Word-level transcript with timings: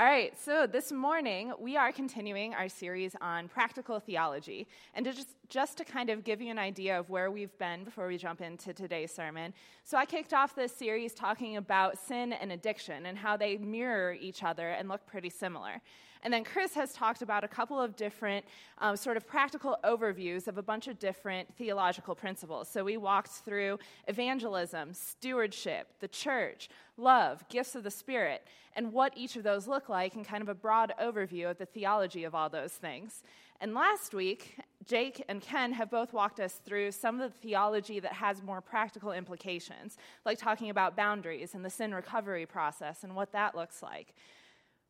All 0.00 0.06
right, 0.06 0.32
so 0.42 0.66
this 0.66 0.92
morning 0.92 1.52
we 1.60 1.76
are 1.76 1.92
continuing 1.92 2.54
our 2.54 2.70
series 2.70 3.14
on 3.20 3.48
practical 3.48 4.00
theology. 4.00 4.66
And 4.94 5.04
to 5.04 5.12
just, 5.12 5.36
just 5.50 5.76
to 5.76 5.84
kind 5.84 6.08
of 6.08 6.24
give 6.24 6.40
you 6.40 6.50
an 6.50 6.58
idea 6.58 6.98
of 6.98 7.10
where 7.10 7.30
we've 7.30 7.54
been 7.58 7.84
before 7.84 8.08
we 8.08 8.16
jump 8.16 8.40
into 8.40 8.72
today's 8.72 9.12
sermon. 9.12 9.52
So 9.84 9.98
I 9.98 10.06
kicked 10.06 10.32
off 10.32 10.54
this 10.54 10.74
series 10.74 11.12
talking 11.12 11.58
about 11.58 11.98
sin 11.98 12.32
and 12.32 12.50
addiction 12.50 13.04
and 13.04 13.18
how 13.18 13.36
they 13.36 13.58
mirror 13.58 14.16
each 14.18 14.42
other 14.42 14.70
and 14.70 14.88
look 14.88 15.04
pretty 15.06 15.28
similar. 15.28 15.82
And 16.22 16.32
then 16.32 16.44
Chris 16.44 16.74
has 16.74 16.92
talked 16.92 17.22
about 17.22 17.44
a 17.44 17.48
couple 17.48 17.80
of 17.80 17.96
different 17.96 18.44
um, 18.78 18.96
sort 18.96 19.16
of 19.16 19.26
practical 19.26 19.76
overviews 19.84 20.48
of 20.48 20.58
a 20.58 20.62
bunch 20.62 20.86
of 20.88 20.98
different 20.98 21.54
theological 21.56 22.14
principles. 22.14 22.68
So 22.68 22.84
we 22.84 22.96
walked 22.96 23.30
through 23.30 23.78
evangelism, 24.06 24.92
stewardship, 24.92 25.88
the 26.00 26.08
church, 26.08 26.68
love, 26.96 27.48
gifts 27.48 27.74
of 27.74 27.84
the 27.84 27.90
Spirit, 27.90 28.46
and 28.76 28.92
what 28.92 29.12
each 29.16 29.36
of 29.36 29.42
those 29.42 29.66
look 29.66 29.88
like, 29.88 30.14
and 30.14 30.24
kind 30.26 30.42
of 30.42 30.48
a 30.48 30.54
broad 30.54 30.92
overview 31.02 31.50
of 31.50 31.58
the 31.58 31.66
theology 31.66 32.24
of 32.24 32.34
all 32.34 32.48
those 32.48 32.72
things. 32.72 33.22
And 33.62 33.74
last 33.74 34.14
week, 34.14 34.56
Jake 34.86 35.22
and 35.28 35.42
Ken 35.42 35.72
have 35.72 35.90
both 35.90 36.14
walked 36.14 36.40
us 36.40 36.60
through 36.64 36.92
some 36.92 37.20
of 37.20 37.30
the 37.30 37.38
theology 37.38 38.00
that 38.00 38.14
has 38.14 38.42
more 38.42 38.62
practical 38.62 39.12
implications, 39.12 39.98
like 40.24 40.38
talking 40.38 40.70
about 40.70 40.96
boundaries 40.96 41.54
and 41.54 41.62
the 41.62 41.70
sin 41.70 41.94
recovery 41.94 42.46
process 42.46 43.04
and 43.04 43.14
what 43.14 43.32
that 43.32 43.54
looks 43.54 43.82
like. 43.82 44.14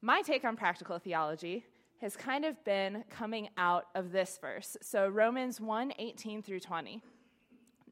My 0.02 0.22
take 0.22 0.44
on 0.44 0.56
practical 0.56 0.98
theology 0.98 1.64
has 2.00 2.16
kind 2.16 2.46
of 2.46 2.62
been 2.64 3.04
coming 3.10 3.50
out 3.58 3.88
of 3.94 4.12
this 4.12 4.38
verse. 4.40 4.76
So 4.80 5.08
Romans 5.08 5.60
1 5.60 5.92
18 5.98 6.42
through 6.42 6.60
20. 6.60 7.02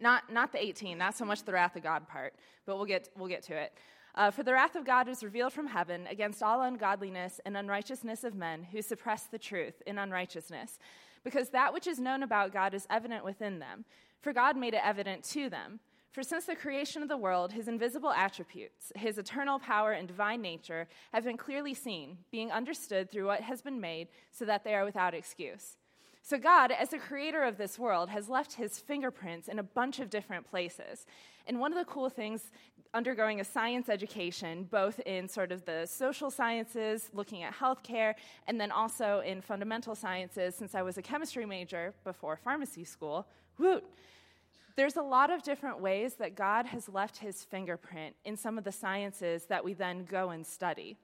Not, 0.01 0.33
not 0.33 0.53
the 0.53 0.65
18, 0.65 0.97
not 0.97 1.17
so 1.17 1.25
much 1.25 1.43
the 1.43 1.53
wrath 1.53 1.77
of 1.77 1.83
God 1.83 2.09
part, 2.09 2.35
but 2.65 2.77
we'll 2.77 2.87
get, 2.87 3.11
we'll 3.17 3.29
get 3.29 3.43
to 3.45 3.57
it. 3.57 3.73
Uh, 4.15 4.31
For 4.31 4.43
the 4.43 4.53
wrath 4.53 4.75
of 4.75 4.87
God 4.87 5.09
is 5.09 5.23
revealed 5.23 5.53
from 5.53 5.67
heaven 5.67 6.07
against 6.07 6.43
all 6.43 6.63
ungodliness 6.63 7.41
and 7.45 7.57
unrighteousness 7.57 8.25
of 8.25 8.35
men 8.35 8.63
who 8.63 8.81
suppress 8.81 9.25
the 9.25 9.39
truth 9.39 9.83
in 9.87 9.99
unrighteousness, 9.99 10.79
because 11.25 11.51
that 11.51 11.75
which 11.75 11.87
is 11.87 11.99
known 11.99 12.23
about 12.23 12.53
God 12.53 12.75
is 12.75 12.87
evident 12.89 13.25
within 13.25 13.59
them, 13.59 13.85
for 14.21 14.33
God 14.33 14.57
made 14.57 14.75
it 14.75 14.81
evident 14.83 15.25
to 15.25 15.51
them. 15.51 15.81
For 16.11 16.23
since 16.23 16.47
the 16.47 16.57
creation 16.57 17.03
of 17.03 17.09
the 17.09 17.17
world, 17.17 17.53
his 17.53 17.69
invisible 17.69 18.11
attributes, 18.11 18.93
his 18.97 19.19
eternal 19.19 19.59
power 19.59 19.93
and 19.93 20.09
divine 20.09 20.41
nature, 20.41 20.89
have 21.13 21.25
been 21.25 21.37
clearly 21.37 21.75
seen, 21.75 22.19
being 22.31 22.51
understood 22.51 23.11
through 23.11 23.27
what 23.27 23.43
has 23.43 23.61
been 23.61 23.81
made, 23.81 24.09
so 24.31 24.45
that 24.47 24.65
they 24.65 24.75
are 24.75 24.85
without 24.85 25.15
excuse. 25.15 25.77
So, 26.23 26.39
God, 26.39 26.73
as 26.73 26.91
the 26.91 26.99
creator 26.99 27.43
of 27.43 27.57
this 27.57 27.79
world, 27.79 28.11
has 28.11 28.29
left 28.29 28.55
his 28.55 28.79
fingerprints 28.79 29.49
in 29.49 29.59
a 29.59 29.63
bunch 29.63 29.99
of 29.99 30.11
different 30.11 30.49
places. 30.51 31.07
And 31.47 31.61
one 31.61 31.73
of 31.73 31.79
the 31.79 31.91
cool 31.91 32.11
things 32.11 32.51
undergoing 32.95 33.41
a 33.41 33.45
science 33.45 33.89
education, 33.89 34.65
both 34.71 35.01
in 35.01 35.29
sort 35.29 35.53
of 35.53 35.65
the 35.65 35.87
social 35.87 36.31
sciences, 36.31 37.11
looking 37.13 37.43
at 37.43 37.55
healthcare, 37.55 38.15
and 38.47 38.61
then 38.61 38.71
also 38.71 39.21
in 39.21 39.41
fundamental 39.41 39.95
sciences, 39.95 40.55
since 40.55 40.75
I 40.75 40.83
was 40.83 40.99
a 40.99 41.03
chemistry 41.03 41.47
major 41.47 41.95
before 42.05 42.37
pharmacy 42.37 42.85
school, 42.85 43.27
woot! 43.59 43.85
There's 44.79 44.97
a 44.97 45.03
lot 45.03 45.31
of 45.31 45.43
different 45.43 45.81
ways 45.81 46.15
that 46.21 46.37
God 46.37 46.67
has 46.67 46.89
left 46.89 47.19
his 47.19 47.43
fingerprint 47.43 48.15
in 48.25 48.37
some 48.37 48.57
of 48.57 48.63
the 48.63 48.71
sciences 48.71 49.47
that 49.47 49.65
we 49.65 49.75
then 49.75 50.05
go 50.05 50.31
and 50.31 50.47
study. 50.47 50.97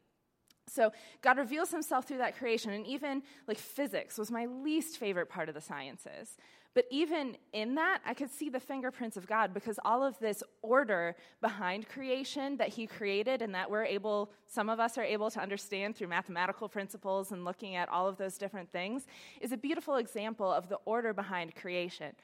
So 0.69 0.93
God 1.23 1.39
reveals 1.39 1.73
himself 1.73 2.07
through 2.07 2.19
that 2.19 2.39
creation, 2.39 2.71
and 2.71 2.87
even 2.87 3.25
like 3.49 3.59
physics 3.59 4.17
was 4.17 4.31
my 4.31 4.47
least 4.47 4.99
favorite 4.99 5.29
part 5.29 5.49
of 5.49 5.57
the 5.57 5.61
sciences. 5.61 6.37
But 6.73 6.85
even 6.89 7.37
in 7.53 7.75
that, 7.75 7.99
I 8.07 8.15
could 8.15 8.31
see 8.31 8.49
the 8.49 8.61
fingerprints 8.61 9.17
of 9.17 9.27
God 9.27 9.53
because 9.53 9.81
all 9.85 10.05
of 10.05 10.17
this 10.21 10.45
order 10.63 11.17
behind 11.41 11.89
creation 11.89 12.57
that 12.59 12.69
He 12.69 12.87
created 12.87 13.43
and 13.43 13.57
that 13.57 13.69
we're 13.69 13.85
able, 13.85 14.31
some 14.47 14.69
of 14.69 14.79
us 14.79 14.97
are 14.99 15.05
able 15.05 15.33
to 15.33 15.41
understand 15.41 15.97
through 15.97 16.09
mathematical 16.09 16.69
principles 16.69 17.33
and 17.33 17.45
looking 17.45 17.75
at 17.75 17.89
all 17.89 18.07
of 18.07 18.19
those 18.19 18.39
different 18.39 18.71
things, 18.71 19.09
is 19.41 19.51
a 19.51 19.57
beautiful 19.57 19.97
example 19.97 20.53
of 20.53 20.69
the 20.69 20.79
order 20.85 21.13
behind 21.13 21.57
creation. 21.57 22.15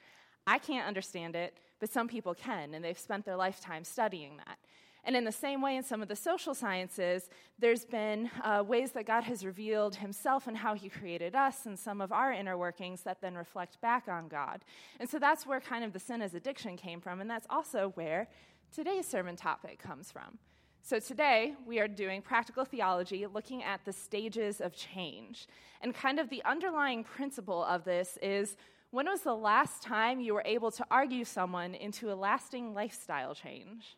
I 0.47 0.57
can't 0.57 0.87
understand 0.87 1.35
it, 1.35 1.55
but 1.79 1.89
some 1.89 2.07
people 2.07 2.33
can, 2.33 2.73
and 2.73 2.83
they've 2.83 2.97
spent 2.97 3.25
their 3.25 3.35
lifetime 3.35 3.83
studying 3.83 4.37
that. 4.37 4.57
And 5.03 5.15
in 5.15 5.23
the 5.23 5.31
same 5.31 5.61
way, 5.61 5.77
in 5.77 5.83
some 5.83 6.01
of 6.03 6.07
the 6.07 6.15
social 6.15 6.53
sciences, 6.53 7.29
there's 7.57 7.85
been 7.85 8.29
uh, 8.43 8.63
ways 8.65 8.91
that 8.91 9.07
God 9.07 9.23
has 9.23 9.43
revealed 9.43 9.95
himself 9.95 10.47
and 10.47 10.55
how 10.55 10.75
he 10.75 10.89
created 10.89 11.35
us 11.35 11.65
and 11.65 11.77
some 11.77 12.01
of 12.01 12.11
our 12.11 12.31
inner 12.31 12.55
workings 12.55 13.01
that 13.01 13.19
then 13.19 13.33
reflect 13.33 13.81
back 13.81 14.07
on 14.07 14.27
God. 14.27 14.63
And 14.99 15.09
so 15.09 15.17
that's 15.17 15.47
where 15.47 15.59
kind 15.59 15.83
of 15.83 15.93
the 15.93 15.99
sin 15.99 16.21
as 16.21 16.35
addiction 16.35 16.77
came 16.77 17.01
from, 17.01 17.19
and 17.19 17.29
that's 17.29 17.47
also 17.49 17.91
where 17.95 18.27
today's 18.73 19.07
sermon 19.07 19.35
topic 19.35 19.79
comes 19.79 20.11
from. 20.11 20.37
So 20.83 20.99
today, 20.99 21.53
we 21.67 21.79
are 21.79 21.87
doing 21.87 22.21
practical 22.23 22.65
theology, 22.65 23.27
looking 23.27 23.63
at 23.63 23.85
the 23.85 23.93
stages 23.93 24.61
of 24.61 24.75
change. 24.75 25.47
And 25.81 25.93
kind 25.93 26.19
of 26.19 26.29
the 26.29 26.43
underlying 26.43 27.03
principle 27.03 27.63
of 27.63 27.83
this 27.83 28.17
is 28.21 28.55
when 28.91 29.05
was 29.07 29.21
the 29.21 29.33
last 29.33 29.81
time 29.81 30.19
you 30.19 30.33
were 30.33 30.43
able 30.45 30.69
to 30.71 30.85
argue 30.91 31.23
someone 31.23 31.73
into 31.75 32.11
a 32.11 32.15
lasting 32.15 32.73
lifestyle 32.73 33.33
change? 33.33 33.95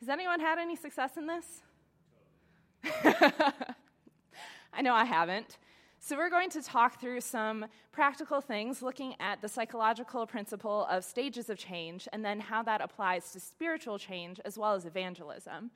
Has 0.00 0.08
anyone 0.08 0.40
had 0.40 0.58
any 0.58 0.74
success 0.74 1.16
in 1.16 1.28
this? 1.28 1.62
I 4.72 4.82
know 4.82 4.94
I 4.94 5.04
haven't. 5.04 5.58
So, 6.00 6.16
we're 6.16 6.30
going 6.30 6.50
to 6.50 6.62
talk 6.62 7.00
through 7.00 7.20
some 7.20 7.66
practical 7.92 8.40
things 8.40 8.82
looking 8.82 9.14
at 9.20 9.40
the 9.40 9.48
psychological 9.48 10.26
principle 10.26 10.84
of 10.90 11.04
stages 11.04 11.48
of 11.48 11.56
change 11.56 12.08
and 12.12 12.24
then 12.24 12.40
how 12.40 12.64
that 12.64 12.80
applies 12.80 13.30
to 13.32 13.38
spiritual 13.38 14.00
change 14.00 14.40
as 14.44 14.58
well 14.58 14.74
as 14.74 14.84
evangelism. 14.84 15.70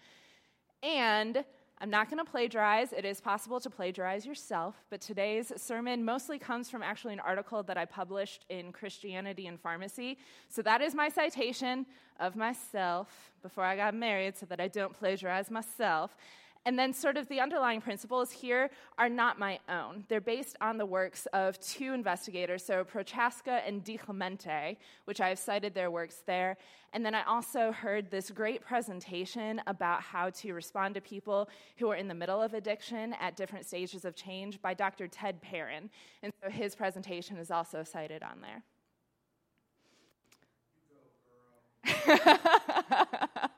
And 0.83 1.45
I'm 1.78 1.91
not 1.91 2.09
going 2.09 2.25
to 2.25 2.31
plagiarize. 2.31 2.94
It 2.94 3.04
is 3.04 3.20
possible 3.20 3.60
to 3.60 3.69
plagiarize 3.69 4.25
yourself, 4.25 4.76
but 4.88 5.03
today's 5.03 5.53
sermon 5.56 6.04
mostly 6.04 6.38
comes 6.38 6.70
from 6.70 6.82
actually 6.82 7.12
an 7.12 7.20
article 7.20 7.62
that 7.64 7.76
I 7.76 7.84
published 7.84 8.47
in 8.48 8.72
Christianity 8.72 9.47
and 9.47 9.60
Pharmacy. 9.60 10.16
So 10.48 10.62
that 10.62 10.81
is 10.81 10.94
my 10.94 11.10
citation 11.10 11.84
of 12.19 12.34
myself 12.34 13.31
before 13.42 13.64
I 13.64 13.76
got 13.76 13.94
married 13.94 14.38
so 14.38 14.47
that 14.47 14.59
I 14.59 14.69
don't 14.69 14.94
plagiarize 14.94 15.50
myself. 15.50 16.16
And 16.66 16.77
then, 16.77 16.93
sort 16.93 17.16
of, 17.16 17.28
the 17.28 17.38
underlying 17.38 17.81
principles 17.81 18.32
here 18.32 18.71
are 18.99 19.09
not 19.09 19.38
my 19.38 19.60
own. 19.69 20.03
They're 20.09 20.21
based 20.21 20.56
on 20.60 20.78
the 20.78 20.84
works 20.84 21.27
of 21.27 21.60
two 21.60 21.94
investigators, 21.94 22.66
so 22.66 22.82
Prochaska 22.82 23.62
and 23.65 23.84
Di 23.84 23.97
Clemente, 23.97 24.76
which 25.05 25.21
I've 25.21 25.38
cited 25.38 25.75
their 25.75 25.93
works 25.93 26.25
there. 26.26 26.56
And 26.93 27.06
then 27.06 27.15
I 27.15 27.22
also 27.22 27.71
heard 27.71 28.10
this 28.10 28.32
great 28.32 28.62
presentation 28.62 29.62
about 29.69 30.03
how 30.03 30.31
to 30.31 30.55
respond 30.55 30.97
to 30.97 31.00
people 31.00 31.49
who 31.76 31.88
are 31.88 31.94
in 31.94 32.09
the 32.09 32.15
middle 32.15 32.43
of 32.43 32.53
addiction 32.53 33.15
at 33.21 33.37
different 33.37 33.65
stages 33.65 34.05
of 34.05 34.16
change 34.16 34.60
by 34.60 34.75
Dr. 34.75 35.06
Ted 35.06 35.41
Perrin. 35.41 35.88
And 36.25 36.32
so 36.43 36.50
his 36.50 36.75
presentation 36.75 37.37
is 37.37 37.53
also 37.53 37.84
cited 37.84 38.25
on 38.25 38.41
there. 38.41 38.65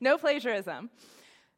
no 0.00 0.16
plagiarism. 0.16 0.88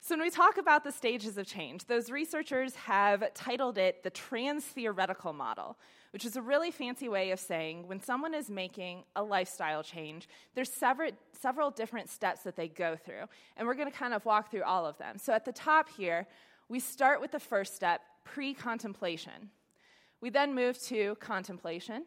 So, 0.05 0.17
when 0.17 0.23
we 0.23 0.31
talk 0.31 0.59
about 0.59 0.83
the 0.83 0.91
stages 0.91 1.39
of 1.39 1.47
change, 1.47 1.85
those 1.85 2.11
researchers 2.11 2.75
have 2.75 3.33
titled 3.35 3.79
it 3.79 4.03
the 4.03 4.11
trans 4.11 4.65
theoretical 4.65 5.33
model, 5.33 5.79
which 6.13 6.25
is 6.25 6.35
a 6.35 6.43
really 6.43 6.73
fancy 6.73 7.09
way 7.09 7.31
of 7.31 7.39
saying 7.39 7.87
when 7.87 8.01
someone 8.01 8.35
is 8.35 8.51
making 8.51 9.05
a 9.15 9.23
lifestyle 9.23 9.85
change, 9.85 10.29
there's 10.57 10.73
several, 10.73 11.13
several 11.41 11.71
different 11.71 12.11
steps 12.11 12.41
that 12.43 12.57
they 12.57 12.67
go 12.67 12.97
through. 12.97 13.27
And 13.57 13.69
we're 13.69 13.77
going 13.77 13.93
to 13.93 13.97
kind 13.97 14.13
of 14.13 14.25
walk 14.25 14.51
through 14.51 14.65
all 14.65 14.87
of 14.87 14.99
them. 14.99 15.19
So, 15.19 15.33
at 15.33 15.45
the 15.45 15.53
top 15.53 15.89
here, 15.89 16.27
we 16.69 16.81
start 16.81 17.21
with 17.21 17.31
the 17.31 17.39
first 17.39 17.77
step 17.77 18.01
pre 18.25 18.55
contemplation. 18.55 19.51
We 20.21 20.31
then 20.31 20.53
move 20.53 20.83
to 20.87 21.15
contemplation, 21.21 22.07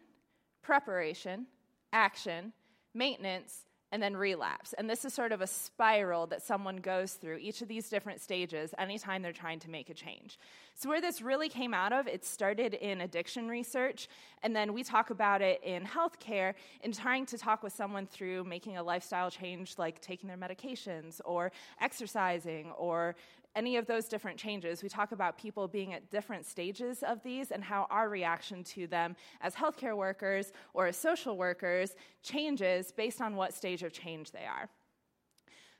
preparation, 0.62 1.48
action, 1.94 2.52
maintenance, 2.94 3.65
and 3.96 4.04
then 4.04 4.18
relapse. 4.18 4.74
And 4.74 4.90
this 4.90 5.06
is 5.06 5.14
sort 5.14 5.32
of 5.32 5.40
a 5.40 5.48
spiral 5.48 6.28
that 6.28 6.42
someone 6.42 6.76
goes 6.76 7.14
through 7.14 7.38
each 7.38 7.62
of 7.62 7.70
these 7.70 7.88
different 7.88 8.20
stages 8.20 8.74
anytime 8.78 9.22
they're 9.22 9.32
trying 9.32 9.60
to 9.60 9.70
make 9.70 9.90
a 9.90 9.94
change. 9.94 10.38
So, 10.74 10.90
where 10.90 11.00
this 11.00 11.22
really 11.22 11.48
came 11.48 11.74
out 11.74 11.94
of, 11.94 12.06
it 12.06 12.26
started 12.26 12.74
in 12.74 13.00
addiction 13.00 13.48
research, 13.48 14.10
and 14.44 14.54
then 14.54 14.74
we 14.74 14.84
talk 14.84 15.12
about 15.12 15.42
it 15.42 15.62
in 15.64 15.84
healthcare 15.84 16.56
in 16.84 16.92
trying 16.92 17.26
to 17.28 17.38
talk 17.38 17.64
with 17.64 17.72
someone 17.72 18.06
through 18.06 18.44
making 18.44 18.76
a 18.76 18.84
lifestyle 18.84 19.32
change 19.32 19.76
like 19.78 20.02
taking 20.02 20.28
their 20.28 20.36
medications 20.38 21.22
or 21.24 21.54
exercising 21.80 22.72
or 22.72 23.16
any 23.56 23.78
of 23.78 23.86
those 23.86 24.06
different 24.06 24.38
changes, 24.38 24.84
we 24.84 24.90
talk 24.90 25.12
about 25.12 25.38
people 25.38 25.68
being 25.68 25.94
at 25.94 26.10
different 26.12 26.46
stages 26.46 27.04
of 27.04 27.24
these 27.24 27.52
and 27.52 27.64
how 27.64 27.88
our 27.90 28.10
reaction 28.10 28.64
to 28.64 28.88
them 28.88 29.16
as 29.42 29.56
healthcare 29.56 29.96
workers 29.96 30.52
or 30.74 30.88
as 30.88 30.98
social 30.98 31.38
workers 31.38 31.96
changes 32.22 32.92
based 32.92 33.22
on 33.22 33.36
what 33.36 33.54
stage 33.54 33.84
of 33.84 33.94
change 33.94 34.32
they 34.32 34.46
are. 34.46 34.70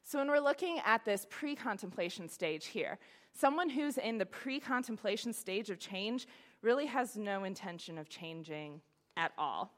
So, 0.04 0.20
when 0.20 0.28
we're 0.28 0.40
looking 0.40 0.80
at 0.86 1.04
this 1.04 1.26
pre 1.30 1.56
contemplation 1.56 2.30
stage 2.30 2.68
here, 2.68 3.00
someone 3.34 3.70
who's 3.70 3.98
in 3.98 4.18
the 4.18 4.26
pre 4.26 4.60
contemplation 4.60 5.34
stage 5.34 5.70
of 5.70 5.80
change 5.80 6.28
really 6.62 6.86
has 6.86 7.18
no 7.18 7.44
intention 7.44 7.98
of 7.98 8.08
changing 8.08 8.82
at 9.18 9.32
all. 9.38 9.74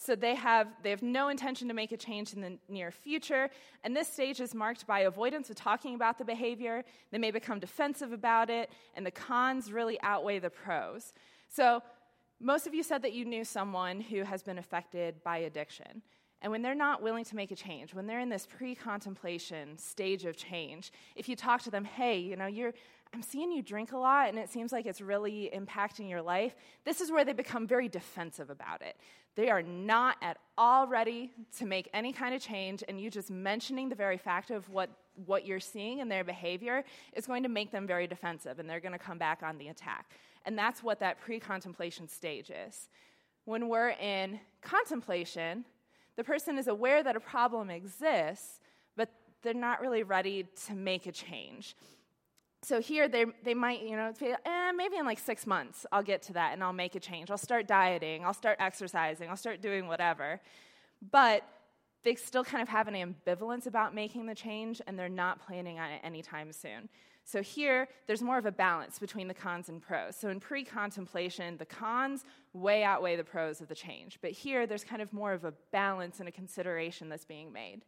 So 0.00 0.14
they 0.14 0.36
have, 0.36 0.68
they 0.84 0.90
have 0.90 1.02
no 1.02 1.28
intention 1.28 1.66
to 1.66 1.74
make 1.74 1.90
a 1.90 1.96
change 1.96 2.32
in 2.32 2.40
the 2.40 2.56
near 2.68 2.92
future. 2.92 3.50
And 3.82 3.96
this 3.96 4.06
stage 4.06 4.40
is 4.40 4.54
marked 4.54 4.86
by 4.86 5.00
avoidance 5.00 5.50
of 5.50 5.56
talking 5.56 5.96
about 5.96 6.18
the 6.18 6.24
behavior. 6.24 6.84
They 7.10 7.18
may 7.18 7.32
become 7.32 7.58
defensive 7.58 8.12
about 8.12 8.48
it, 8.48 8.70
and 8.94 9.04
the 9.04 9.10
cons 9.10 9.72
really 9.72 10.00
outweigh 10.02 10.38
the 10.38 10.50
pros. 10.50 11.12
So 11.48 11.82
most 12.40 12.68
of 12.68 12.74
you 12.74 12.84
said 12.84 13.02
that 13.02 13.12
you 13.12 13.24
knew 13.24 13.44
someone 13.44 14.00
who 14.00 14.22
has 14.22 14.40
been 14.40 14.58
affected 14.58 15.22
by 15.24 15.38
addiction. 15.38 16.02
And 16.40 16.52
when 16.52 16.62
they're 16.62 16.76
not 16.76 17.02
willing 17.02 17.24
to 17.24 17.36
make 17.36 17.50
a 17.50 17.56
change, 17.56 17.92
when 17.92 18.06
they're 18.06 18.20
in 18.20 18.28
this 18.28 18.46
pre 18.46 18.76
contemplation 18.76 19.76
stage 19.76 20.24
of 20.24 20.36
change, 20.36 20.92
if 21.16 21.28
you 21.28 21.34
talk 21.34 21.62
to 21.62 21.70
them, 21.70 21.84
hey, 21.84 22.18
you 22.20 22.36
know, 22.36 22.46
you're, 22.46 22.72
I'm 23.14 23.22
seeing 23.22 23.50
you 23.50 23.62
drink 23.62 23.92
a 23.92 23.98
lot 23.98 24.28
and 24.28 24.38
it 24.38 24.50
seems 24.50 24.72
like 24.72 24.86
it's 24.86 25.00
really 25.00 25.50
impacting 25.54 26.08
your 26.08 26.22
life, 26.22 26.54
this 26.84 27.00
is 27.00 27.10
where 27.10 27.24
they 27.24 27.32
become 27.32 27.66
very 27.66 27.88
defensive 27.88 28.50
about 28.50 28.82
it. 28.82 28.96
They 29.38 29.50
are 29.50 29.62
not 29.62 30.16
at 30.20 30.38
all 30.56 30.88
ready 30.88 31.30
to 31.58 31.64
make 31.64 31.88
any 31.94 32.12
kind 32.12 32.34
of 32.34 32.42
change, 32.42 32.82
and 32.88 33.00
you 33.00 33.08
just 33.08 33.30
mentioning 33.30 33.88
the 33.88 33.94
very 33.94 34.18
fact 34.18 34.50
of 34.50 34.68
what, 34.68 34.90
what 35.26 35.46
you're 35.46 35.60
seeing 35.60 36.00
in 36.00 36.08
their 36.08 36.24
behavior 36.24 36.82
is 37.12 37.24
going 37.24 37.44
to 37.44 37.48
make 37.48 37.70
them 37.70 37.86
very 37.86 38.08
defensive, 38.08 38.58
and 38.58 38.68
they're 38.68 38.80
going 38.80 38.92
to 38.92 38.98
come 38.98 39.16
back 39.16 39.44
on 39.44 39.56
the 39.56 39.68
attack. 39.68 40.10
And 40.44 40.58
that's 40.58 40.82
what 40.82 40.98
that 40.98 41.20
pre 41.20 41.38
contemplation 41.38 42.08
stage 42.08 42.50
is. 42.50 42.88
When 43.44 43.68
we're 43.68 43.90
in 43.90 44.40
contemplation, 44.60 45.64
the 46.16 46.24
person 46.24 46.58
is 46.58 46.66
aware 46.66 47.04
that 47.04 47.14
a 47.14 47.20
problem 47.20 47.70
exists, 47.70 48.58
but 48.96 49.08
they're 49.42 49.54
not 49.54 49.80
really 49.80 50.02
ready 50.02 50.46
to 50.66 50.74
make 50.74 51.06
a 51.06 51.12
change. 51.12 51.76
So 52.62 52.80
here 52.80 53.08
they, 53.08 53.24
they 53.44 53.54
might, 53.54 53.82
you 53.82 53.96
know, 53.96 54.12
feel, 54.12 54.36
eh, 54.44 54.72
maybe 54.72 54.96
in 54.96 55.06
like 55.06 55.18
six 55.18 55.46
months 55.46 55.86
I'll 55.92 56.02
get 56.02 56.22
to 56.22 56.32
that 56.34 56.52
and 56.52 56.62
I'll 56.62 56.72
make 56.72 56.94
a 56.94 57.00
change. 57.00 57.30
I'll 57.30 57.38
start 57.38 57.66
dieting, 57.66 58.24
I'll 58.24 58.34
start 58.34 58.56
exercising, 58.60 59.30
I'll 59.30 59.36
start 59.36 59.62
doing 59.62 59.86
whatever. 59.86 60.40
But 61.10 61.44
they 62.04 62.14
still 62.14 62.44
kind 62.44 62.62
of 62.62 62.68
have 62.68 62.88
an 62.88 62.94
ambivalence 62.94 63.66
about 63.66 63.94
making 63.94 64.26
the 64.26 64.34
change 64.34 64.80
and 64.86 64.98
they're 64.98 65.08
not 65.08 65.40
planning 65.44 65.78
on 65.78 65.90
it 65.90 66.00
anytime 66.02 66.52
soon. 66.52 66.88
So 67.24 67.42
here, 67.42 67.88
there's 68.06 68.22
more 68.22 68.38
of 68.38 68.46
a 68.46 68.52
balance 68.52 68.98
between 68.98 69.28
the 69.28 69.34
cons 69.34 69.68
and 69.68 69.82
pros. 69.82 70.16
So 70.16 70.30
in 70.30 70.40
pre 70.40 70.64
contemplation, 70.64 71.58
the 71.58 71.66
cons 71.66 72.24
way 72.54 72.82
outweigh 72.82 73.16
the 73.16 73.24
pros 73.24 73.60
of 73.60 73.68
the 73.68 73.74
change. 73.74 74.18
But 74.22 74.30
here, 74.30 74.66
there's 74.66 74.82
kind 74.82 75.02
of 75.02 75.12
more 75.12 75.34
of 75.34 75.44
a 75.44 75.52
balance 75.70 76.20
and 76.20 76.28
a 76.28 76.32
consideration 76.32 77.10
that's 77.10 77.26
being 77.26 77.52
made. 77.52 77.84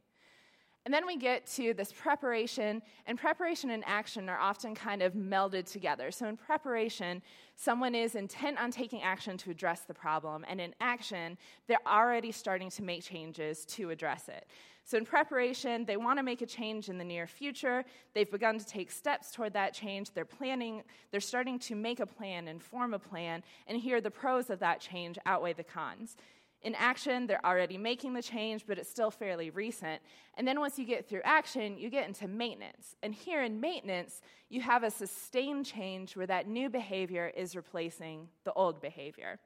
And 0.90 0.94
then 0.96 1.06
we 1.06 1.16
get 1.16 1.46
to 1.52 1.72
this 1.72 1.92
preparation, 1.92 2.82
and 3.06 3.16
preparation 3.16 3.70
and 3.70 3.84
action 3.87 4.28
are 4.28 4.40
often 4.40 4.75
kind 4.75 5.02
of 5.02 5.12
melded 5.12 5.70
together. 5.70 6.10
So, 6.10 6.26
in 6.26 6.37
preparation, 6.37 7.22
someone 7.54 7.94
is 7.94 8.16
intent 8.16 8.58
on 8.58 8.72
taking 8.72 9.00
action 9.00 9.37
to 9.37 9.52
address 9.52 9.82
the 9.82 9.94
problem, 9.94 10.44
and 10.48 10.60
in 10.60 10.75
action, 10.81 11.38
they're 11.69 11.78
already 11.87 12.32
starting 12.32 12.70
to 12.70 12.82
make 12.82 13.04
changes 13.04 13.64
to 13.66 13.90
address 13.90 14.28
it. 14.28 14.48
So, 14.84 14.98
in 14.98 15.04
preparation, 15.04 15.84
they 15.84 15.96
want 15.96 16.19
to 16.19 16.25
make 16.25 16.42
a 16.42 16.46
change 16.46 16.88
in 16.88 16.98
the 16.98 17.04
near 17.04 17.28
future. 17.28 17.84
They've 18.12 18.28
begun 18.28 18.58
to 18.58 18.66
take 18.66 18.90
steps 18.90 19.31
toward 19.31 19.52
that 19.52 19.72
change. 19.72 20.10
They're 20.10 20.25
planning, 20.25 20.82
they're 21.12 21.20
starting 21.20 21.60
to 21.60 21.76
make 21.76 22.00
a 22.00 22.06
plan 22.06 22.48
and 22.48 22.60
form 22.60 22.94
a 22.94 22.98
plan, 22.98 23.44
and 23.69 23.78
here 23.78 24.00
the 24.00 24.10
pros 24.10 24.50
of 24.50 24.58
that 24.58 24.81
change 24.81 25.20
outweigh 25.25 25.52
the 25.52 25.62
cons. 25.62 26.16
In 26.62 26.75
action, 26.75 27.27
they're 27.27 27.45
already 27.45 27.79
making 27.79 28.12
the 28.12 28.23
change, 28.23 28.67
but 28.67 28.79
it's 28.79 28.91
still 28.91 29.11
fairly 29.11 29.49
recent. 29.51 30.03
And 30.35 30.47
then 30.47 30.61
once 30.61 30.79
you 30.79 30.85
get 30.85 31.09
through 31.09 31.23
action, 31.25 31.79
you 31.79 31.89
get 31.89 32.07
into 32.07 32.29
maintenance. 32.29 32.97
And 33.03 33.15
here 33.15 33.43
in 33.43 33.61
maintenance, 33.61 34.21
you 34.51 34.61
have 34.61 34.83
a 34.83 34.91
sustained 34.91 35.65
change 35.65 36.17
where 36.17 36.27
that 36.27 36.49
new 36.49 36.69
behavior 36.69 37.33
is 37.35 37.57
replacing 37.57 38.29
the 38.45 38.53
old 38.53 38.81
behavior. 38.83 39.39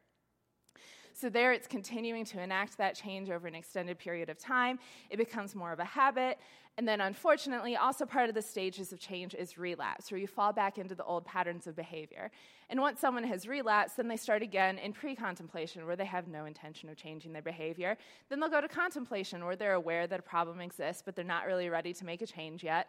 So, 1.17 1.29
there 1.29 1.53
it's 1.53 1.69
continuing 1.69 2.25
to 2.27 2.43
enact 2.43 2.77
that 2.79 2.97
change 2.97 3.31
over 3.31 3.47
an 3.47 3.55
extended 3.55 3.99
period 3.99 4.29
of 4.29 4.37
time. 4.37 4.81
It 5.11 5.17
becomes 5.17 5.55
more 5.55 5.73
of 5.73 5.79
a 5.79 5.85
habit. 5.85 6.39
And 6.77 6.89
then, 6.89 7.01
unfortunately, 7.01 7.77
also 7.77 8.05
part 8.05 8.29
of 8.29 8.35
the 8.35 8.43
stages 8.43 8.93
of 8.93 8.99
change 8.99 9.33
is 9.33 9.57
relapse, 9.57 10.11
where 10.11 10.19
you 10.19 10.27
fall 10.27 10.53
back 10.53 10.77
into 10.77 10.97
the 10.97 11.05
old 11.05 11.25
patterns 11.25 11.69
of 11.69 11.77
behavior. 11.77 12.33
And 12.69 12.81
once 12.81 13.01
someone 13.01 13.23
has 13.23 13.47
relapsed, 13.47 13.97
then 13.97 14.09
they 14.09 14.17
start 14.17 14.43
again 14.43 14.79
in 14.79 14.93
pre 14.93 15.15
contemplation, 15.15 15.87
where 15.87 15.95
they 15.95 16.05
have 16.05 16.27
no 16.27 16.47
intention 16.47 16.89
of 16.89 16.97
changing 16.97 17.33
their 17.33 17.43
behavior. 17.43 17.97
Then 18.29 18.41
they'll 18.41 18.51
go 18.51 18.61
to 18.61 18.67
contemplation, 18.67 19.45
where 19.45 19.55
they're 19.55 19.75
aware 19.75 20.09
that 20.09 20.19
a 20.19 20.23
problem 20.25 20.61
exists, 20.61 21.01
but 21.05 21.15
they're 21.15 21.25
not 21.25 21.47
really 21.47 21.69
ready 21.69 21.93
to 21.93 22.05
make 22.05 22.23
a 22.23 22.27
change 22.27 22.65
yet 22.65 22.89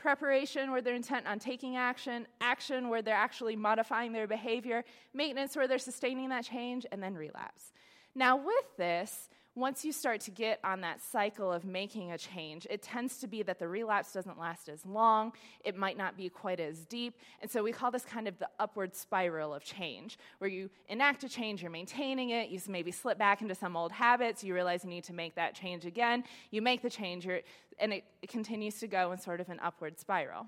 preparation 0.00 0.70
where 0.70 0.80
they're 0.80 0.94
intent 0.94 1.26
on 1.26 1.38
taking 1.38 1.76
action, 1.76 2.26
action 2.40 2.88
where 2.88 3.02
they're 3.02 3.14
actually 3.14 3.56
modifying 3.56 4.12
their 4.12 4.26
behavior, 4.26 4.84
maintenance 5.14 5.54
where 5.56 5.68
they're 5.68 5.78
sustaining 5.78 6.28
that 6.30 6.44
change, 6.44 6.86
and 6.90 7.02
then 7.02 7.14
relapse. 7.14 7.72
Now, 8.14 8.36
with 8.36 8.76
this, 8.76 9.28
once 9.56 9.84
you 9.84 9.90
start 9.90 10.20
to 10.20 10.30
get 10.30 10.60
on 10.62 10.80
that 10.80 11.02
cycle 11.02 11.52
of 11.52 11.64
making 11.64 12.12
a 12.12 12.18
change, 12.18 12.66
it 12.70 12.82
tends 12.82 13.18
to 13.18 13.26
be 13.26 13.42
that 13.42 13.58
the 13.58 13.66
relapse 13.66 14.12
doesn't 14.12 14.38
last 14.38 14.68
as 14.68 14.86
long. 14.86 15.32
It 15.64 15.76
might 15.76 15.98
not 15.98 16.16
be 16.16 16.28
quite 16.28 16.60
as 16.60 16.86
deep. 16.86 17.18
And 17.42 17.50
so 17.50 17.62
we 17.62 17.72
call 17.72 17.90
this 17.90 18.04
kind 18.04 18.28
of 18.28 18.38
the 18.38 18.48
upward 18.60 18.94
spiral 18.94 19.52
of 19.52 19.64
change, 19.64 20.18
where 20.38 20.48
you 20.48 20.70
enact 20.88 21.24
a 21.24 21.28
change, 21.28 21.62
you're 21.62 21.70
maintaining 21.70 22.30
it, 22.30 22.50
you 22.50 22.60
maybe 22.68 22.92
slip 22.92 23.18
back 23.18 23.42
into 23.42 23.56
some 23.56 23.76
old 23.76 23.90
habits, 23.90 24.44
you 24.44 24.54
realize 24.54 24.84
you 24.84 24.90
need 24.90 25.04
to 25.04 25.12
make 25.14 25.34
that 25.34 25.54
change 25.54 25.84
again, 25.84 26.22
you 26.52 26.62
make 26.62 26.80
the 26.80 26.90
change, 26.90 27.26
and 27.26 27.92
it, 27.92 28.04
it 28.22 28.28
continues 28.28 28.78
to 28.78 28.86
go 28.86 29.10
in 29.10 29.18
sort 29.18 29.40
of 29.40 29.48
an 29.48 29.58
upward 29.62 29.98
spiral. 29.98 30.46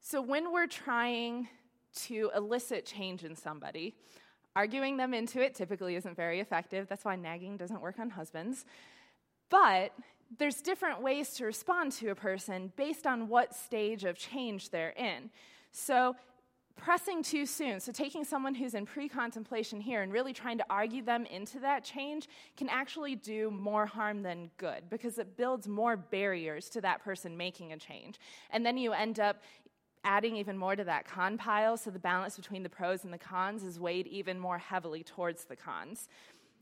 So 0.00 0.22
when 0.22 0.52
we're 0.52 0.68
trying 0.68 1.48
to 1.94 2.30
elicit 2.34 2.86
change 2.86 3.24
in 3.24 3.34
somebody, 3.34 3.96
Arguing 4.54 4.96
them 4.96 5.14
into 5.14 5.40
it 5.40 5.54
typically 5.54 5.96
isn't 5.96 6.16
very 6.16 6.40
effective. 6.40 6.88
That's 6.88 7.04
why 7.04 7.16
nagging 7.16 7.56
doesn't 7.56 7.80
work 7.80 7.98
on 7.98 8.10
husbands. 8.10 8.64
But 9.48 9.92
there's 10.38 10.60
different 10.62 11.02
ways 11.02 11.30
to 11.34 11.44
respond 11.44 11.92
to 11.92 12.08
a 12.08 12.14
person 12.14 12.72
based 12.76 13.06
on 13.06 13.28
what 13.28 13.54
stage 13.54 14.04
of 14.04 14.16
change 14.16 14.70
they're 14.70 14.90
in. 14.90 15.30
So, 15.72 16.16
pressing 16.76 17.22
too 17.22 17.44
soon, 17.44 17.80
so 17.80 17.92
taking 17.92 18.24
someone 18.24 18.54
who's 18.54 18.74
in 18.74 18.86
pre 18.86 19.08
contemplation 19.08 19.80
here 19.80 20.02
and 20.02 20.12
really 20.12 20.32
trying 20.32 20.58
to 20.58 20.64
argue 20.70 21.02
them 21.02 21.26
into 21.26 21.58
that 21.60 21.84
change 21.84 22.28
can 22.56 22.68
actually 22.68 23.14
do 23.14 23.50
more 23.50 23.86
harm 23.86 24.22
than 24.22 24.50
good 24.56 24.88
because 24.90 25.18
it 25.18 25.36
builds 25.36 25.68
more 25.68 25.96
barriers 25.96 26.68
to 26.70 26.80
that 26.80 27.02
person 27.04 27.36
making 27.36 27.72
a 27.72 27.76
change. 27.76 28.18
And 28.50 28.64
then 28.64 28.76
you 28.76 28.92
end 28.92 29.20
up 29.20 29.42
adding 30.04 30.36
even 30.36 30.56
more 30.56 30.76
to 30.76 30.84
that 30.84 31.04
con 31.06 31.38
pile, 31.38 31.76
so 31.76 31.90
the 31.90 31.98
balance 31.98 32.36
between 32.36 32.62
the 32.62 32.68
pros 32.68 33.04
and 33.04 33.12
the 33.12 33.18
cons 33.18 33.62
is 33.62 33.78
weighed 33.78 34.06
even 34.06 34.38
more 34.38 34.58
heavily 34.58 35.02
towards 35.02 35.44
the 35.44 35.56
cons. 35.56 36.08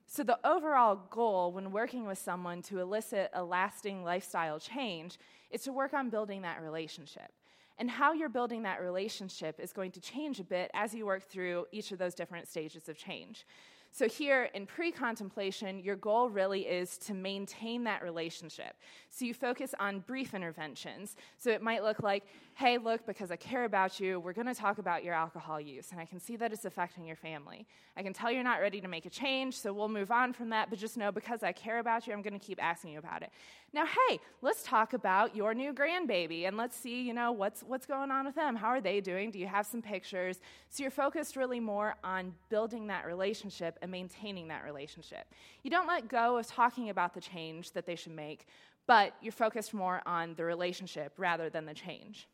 So, 0.06 0.25
the 0.25 0.40
overall 0.44 0.96
goal 1.10 1.52
when 1.52 1.70
working 1.70 2.04
with 2.04 2.19
someone 2.19 2.62
to 2.62 2.81
elicit 2.81 3.31
a 3.32 3.44
lasting 3.44 4.02
lifestyle 4.02 4.58
change 4.58 5.19
is 5.52 5.62
to 5.62 5.72
work 5.72 5.94
on 5.94 6.10
building 6.10 6.42
that 6.42 6.60
relationship. 6.60 7.31
And 7.78 7.88
how 7.88 8.12
you're 8.12 8.28
building 8.28 8.64
that 8.64 8.82
relationship 8.82 9.60
is 9.60 9.72
going 9.72 9.92
to 9.92 10.00
change 10.00 10.40
a 10.40 10.44
bit 10.44 10.70
as 10.75 10.92
you 10.92 11.06
work 11.06 11.23
through 11.23 11.66
each 11.70 11.92
of 11.92 11.99
those 11.99 12.14
different 12.14 12.49
stages 12.49 12.88
of 12.88 12.99
change. 12.99 13.47
So, 13.92 14.09
here 14.09 14.50
in 14.54 14.66
pre 14.66 14.92
contemplation, 14.92 15.78
your 15.78 15.97
goal 15.97 16.28
really 16.28 16.62
is 16.62 16.97
to 16.99 17.14
maintain 17.14 17.85
that 17.85 18.02
relationship. 18.02 18.76
So, 19.11 19.25
you 19.25 19.35
focus 19.35 19.75
on 19.80 20.00
brief 20.00 20.35
interventions. 20.35 21.16
So, 21.38 21.50
it 21.50 21.62
might 21.62 21.82
look 21.82 22.02
like, 22.02 22.25
hey, 22.54 22.76
look, 22.76 23.07
because 23.07 23.30
I 23.30 23.37
care 23.37 23.64
about 23.64 23.99
you, 24.00 24.21
we're 24.21 24.33
going 24.33 24.47
to 24.47 24.54
talk 24.54 24.78
about 24.78 25.02
your 25.02 25.14
alcohol 25.14 25.61
use, 25.61 25.92
and 25.92 26.00
I 26.00 26.04
can 26.04 26.21
see 26.21 26.37
that 26.37 26.52
it's 26.52 26.64
affecting 26.64 27.07
your 27.07 27.16
family. 27.16 27.66
I 27.97 28.02
can 28.02 28.12
tell 28.12 28.30
you're 28.30 28.45
not 28.45 28.61
ready 28.61 28.80
to 28.80 28.88
make 28.88 29.07
a 29.07 29.11
change, 29.11 29.57
so 29.57 29.73
we'll 29.73 29.88
move 29.88 30.11
on 30.11 30.33
from 30.33 30.50
that, 30.50 30.69
but 30.69 30.78
just 30.78 30.97
know 30.99 31.11
because 31.11 31.42
I 31.42 31.52
care 31.52 31.78
about 31.78 32.07
you, 32.07 32.12
I'm 32.12 32.23
going 32.23 32.38
to 32.38 32.45
keep 32.45 32.62
asking 32.62 32.92
you 32.92 32.99
about 32.99 33.23
it. 33.23 33.30
Now, 33.73 33.87
hey, 33.87 34.21
let's 34.42 34.62
talk 34.62 34.92
about 34.92 35.35
your 35.35 35.54
new 35.54 35.73
grandbaby, 35.73 36.47
and 36.47 36.57
let's 36.57 36.76
see, 36.76 37.00
you 37.02 37.14
know, 37.14 37.33
what's, 37.33 37.62
what's 37.62 37.87
going 37.87 38.11
on 38.11 38.26
with 38.26 38.35
them. 38.35 38.57
How 38.57 38.69
are 38.69 38.80
they 38.80 39.00
doing? 39.00 39.30
Do 39.30 39.38
you 39.38 39.47
have 39.47 39.66
some 39.66 39.80
pictures? 39.80 40.40
So, 40.69 40.83
you're 40.83 40.90
focused 40.90 41.37
really 41.37 41.61
more 41.61 41.95
on 42.04 42.35
building 42.50 42.88
that 42.88 43.07
relationship 43.07 43.78
and 43.80 43.90
maintaining 43.90 44.49
that 44.49 44.64
relationship. 44.64 45.26
You 45.62 45.71
don't 45.71 45.87
let 45.87 46.09
go 46.09 46.37
of 46.37 46.47
talking 46.47 46.90
about 46.90 47.14
the 47.14 47.21
change 47.21 47.73
that 47.73 47.87
they 47.87 47.97
should 47.97 48.14
make, 48.14 48.47
but 48.87 49.14
you're 49.23 49.33
focused 49.33 49.73
more 49.73 50.02
on 50.04 50.35
the 50.35 50.45
relationship 50.45 51.12
rather 51.16 51.49
than 51.49 51.64
the 51.64 51.75
change. 51.75 52.28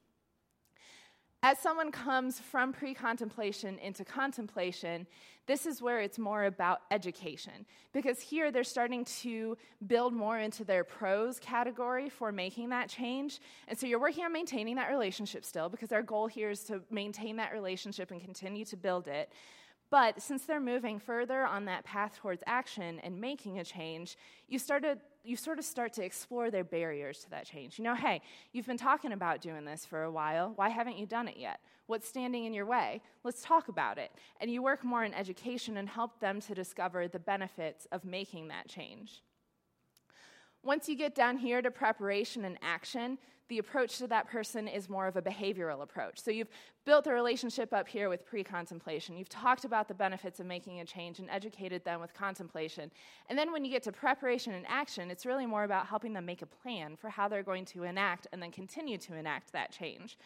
As 1.43 1.59
someone 1.59 1.93
comes 1.93 2.41
from 2.41 2.73
pre 2.73 2.95
contemplation 2.95 3.79
into 3.79 4.05
contemplation, 4.05 5.07
this 5.47 5.65
is 5.65 5.81
where 5.81 6.01
it's 6.01 6.19
more 6.19 6.45
about 6.45 6.81
education. 6.91 7.67
Because 7.93 8.21
here 8.21 8.51
they're 8.51 8.65
starting 8.65 9.05
to 9.05 9.57
build 9.87 10.13
more 10.13 10.39
into 10.39 10.65
their 10.65 10.83
pros 10.83 11.39
category 11.39 12.09
for 12.09 12.33
making 12.33 12.71
that 12.71 12.89
change. 12.89 13.41
And 13.69 13.79
so 13.79 13.87
you're 13.87 14.01
working 14.01 14.25
on 14.25 14.33
maintaining 14.33 14.75
that 14.77 14.91
relationship 14.91 15.45
still, 15.45 15.69
because 15.69 15.93
our 15.93 16.03
goal 16.03 16.27
here 16.27 16.51
is 16.51 16.65
to 16.65 16.81
maintain 16.91 17.37
that 17.37 17.53
relationship 17.53 18.11
and 18.11 18.21
continue 18.21 18.65
to 18.65 18.77
build 18.77 19.07
it. 19.07 19.31
But 19.91 20.21
since 20.21 20.45
they're 20.45 20.61
moving 20.61 20.99
further 20.99 21.45
on 21.45 21.65
that 21.67 21.85
path 21.85 22.19
towards 22.19 22.43
action 22.47 22.99
and 23.01 23.21
making 23.21 23.59
a 23.59 23.65
change, 23.65 24.17
you 24.49 24.59
started 24.59 24.99
you 25.27 25.37
sort 25.37 25.59
of 25.59 25.65
start 25.65 25.93
to 25.93 26.05
explore 26.05 26.53
their 26.53 26.63
barriers 26.63 27.19
to 27.19 27.31
that 27.31 27.47
change. 27.47 27.79
You 27.79 27.85
know, 27.85 27.97
hey, 27.97 28.23
you've 28.53 28.67
been 28.67 28.77
talking 28.77 29.11
about 29.11 29.41
doing 29.41 29.65
this 29.65 29.85
for 29.85 30.05
a 30.05 30.11
while. 30.11 30.53
Why 30.55 30.69
haven't 30.69 30.99
you 30.99 31.05
done 31.05 31.27
it 31.27 31.37
yet? 31.37 31.59
What's 31.87 32.09
standing 32.09 32.45
in 32.45 32.55
your 32.55 32.65
way? 32.65 33.03
Let's 33.25 33.43
talk 33.43 33.67
about 33.67 33.99
it. 33.99 34.13
And 34.41 34.51
you 34.51 34.63
work 34.63 34.85
more 34.85 35.03
in 35.03 35.13
education 35.13 35.79
and 35.79 35.89
help 35.89 36.21
them 36.21 36.41
to 36.43 36.55
discover 36.55 37.09
the 37.09 37.19
benefits 37.19 37.89
of 37.91 38.05
making 38.05 38.49
that 38.49 38.69
change. 38.69 39.23
Once 40.67 40.89
you 40.89 40.97
get 40.97 41.15
down 41.15 41.37
here 41.37 41.63
to 41.63 41.71
preparation 41.71 42.45
and 42.45 42.59
action, 42.61 43.17
the 43.49 43.59
approach 43.59 43.99
to 43.99 44.09
that 44.09 44.27
person 44.27 44.67
is 44.67 44.89
more 44.89 45.07
of 45.07 45.15
a 45.15 45.23
behavioral 45.23 45.81
approach. 45.81 46.19
So 46.19 46.33
you've 46.33 46.49
built 46.85 47.05
the 47.05 47.13
relationship 47.13 47.73
up 47.73 47.87
here 47.87 48.09
with 48.09 48.27
pre 48.27 48.43
contemplation. 48.43 49.17
You've 49.17 49.29
talked 49.29 49.65
about 49.65 49.87
the 49.87 49.95
benefits 49.95 50.41
of 50.41 50.47
making 50.47 50.81
a 50.81 50.85
change 50.85 51.21
and 51.21 51.31
educated 51.31 51.85
them 51.85 52.01
with 52.01 52.13
contemplation. 52.15 52.91
And 53.29 53.39
then 53.39 53.53
when 53.53 53.65
you 53.65 53.71
get 53.71 53.85
to 53.85 53.93
preparation 53.93 54.55
and 54.55 54.67
action, 54.69 55.09
it's 55.09 55.25
really 55.25 55.47
more 55.47 55.63
about 55.63 55.87
helping 55.87 56.13
them 56.13 56.27
make 56.27 56.43
a 56.43 56.47
plan 56.47 56.97
for 56.97 57.11
how 57.11 57.29
they're 57.29 57.45
going 57.45 57.65
to 57.67 57.85
enact 57.85 58.27
and 58.33 58.43
then 58.43 58.51
continue 58.51 58.99
to 58.99 59.15
enact 59.15 59.53
that 59.53 59.71
change. 59.71 60.19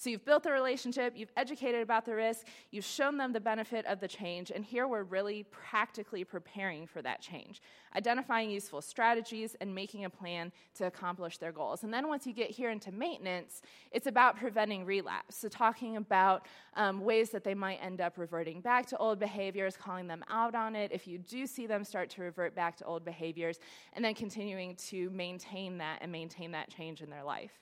So 0.00 0.08
you've 0.08 0.24
built 0.24 0.44
the 0.44 0.50
relationship, 0.50 1.12
you've 1.14 1.30
educated 1.36 1.82
about 1.82 2.06
the 2.06 2.14
risk, 2.14 2.46
you've 2.70 2.86
shown 2.86 3.18
them 3.18 3.34
the 3.34 3.40
benefit 3.40 3.84
of 3.84 4.00
the 4.00 4.08
change, 4.08 4.50
and 4.50 4.64
here 4.64 4.88
we're 4.88 5.02
really 5.02 5.44
practically 5.50 6.24
preparing 6.24 6.86
for 6.86 7.02
that 7.02 7.20
change, 7.20 7.60
identifying 7.94 8.50
useful 8.50 8.80
strategies 8.80 9.56
and 9.60 9.74
making 9.74 10.06
a 10.06 10.08
plan 10.08 10.52
to 10.76 10.86
accomplish 10.86 11.36
their 11.36 11.52
goals. 11.52 11.84
And 11.84 11.92
then 11.92 12.08
once 12.08 12.26
you 12.26 12.32
get 12.32 12.48
here 12.50 12.70
into 12.70 12.90
maintenance, 12.90 13.60
it's 13.92 14.06
about 14.06 14.38
preventing 14.38 14.86
relapse. 14.86 15.36
So 15.36 15.48
talking 15.50 15.98
about 15.98 16.46
um, 16.76 17.02
ways 17.02 17.28
that 17.32 17.44
they 17.44 17.54
might 17.54 17.76
end 17.82 18.00
up 18.00 18.16
reverting 18.16 18.62
back 18.62 18.86
to 18.86 18.96
old 18.96 19.18
behaviors, 19.18 19.76
calling 19.76 20.06
them 20.06 20.24
out 20.30 20.54
on 20.54 20.74
it 20.76 20.92
if 20.94 21.06
you 21.06 21.18
do 21.18 21.46
see 21.46 21.66
them 21.66 21.84
start 21.84 22.08
to 22.12 22.22
revert 22.22 22.54
back 22.54 22.74
to 22.78 22.86
old 22.86 23.04
behaviors, 23.04 23.58
and 23.92 24.02
then 24.02 24.14
continuing 24.14 24.76
to 24.76 25.10
maintain 25.10 25.76
that 25.76 25.98
and 26.00 26.10
maintain 26.10 26.52
that 26.52 26.70
change 26.70 27.02
in 27.02 27.10
their 27.10 27.22
life. 27.22 27.52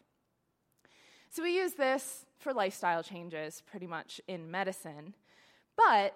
So 1.30 1.42
we 1.42 1.56
use 1.56 1.75
this 1.75 2.25
for 2.38 2.52
lifestyle 2.52 3.02
changes 3.02 3.62
pretty 3.70 3.87
much 3.87 4.20
in 4.28 4.50
medicine. 4.50 5.14
But 5.76 6.14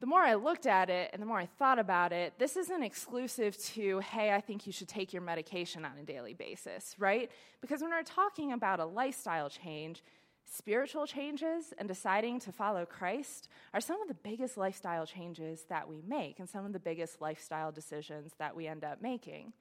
the 0.00 0.06
more 0.06 0.22
I 0.22 0.34
looked 0.34 0.66
at 0.66 0.88
it 0.88 1.10
and 1.12 1.20
the 1.20 1.26
more 1.26 1.38
I 1.38 1.46
thought 1.46 1.78
about 1.78 2.12
it, 2.12 2.32
this 2.38 2.56
isn't 2.56 2.82
exclusive 2.82 3.56
to, 3.74 3.98
hey, 4.00 4.32
I 4.32 4.40
think 4.40 4.66
you 4.66 4.72
should 4.72 4.88
take 4.88 5.12
your 5.12 5.22
medication 5.22 5.84
on 5.84 5.92
a 6.00 6.02
daily 6.02 6.32
basis, 6.32 6.94
right? 6.98 7.30
Because 7.60 7.82
when 7.82 7.90
we're 7.90 8.02
talking 8.02 8.52
about 8.52 8.80
a 8.80 8.84
lifestyle 8.86 9.50
change, 9.50 10.02
spiritual 10.50 11.06
changes 11.06 11.74
and 11.76 11.86
deciding 11.86 12.40
to 12.40 12.50
follow 12.50 12.86
Christ 12.86 13.48
are 13.74 13.80
some 13.80 14.00
of 14.00 14.08
the 14.08 14.14
biggest 14.14 14.56
lifestyle 14.56 15.04
changes 15.04 15.64
that 15.68 15.86
we 15.86 16.02
make 16.08 16.40
and 16.40 16.48
some 16.48 16.64
of 16.64 16.72
the 16.72 16.80
biggest 16.80 17.20
lifestyle 17.20 17.70
decisions 17.70 18.32
that 18.38 18.56
we 18.56 18.66
end 18.66 18.84
up 18.84 19.02
making. 19.02 19.52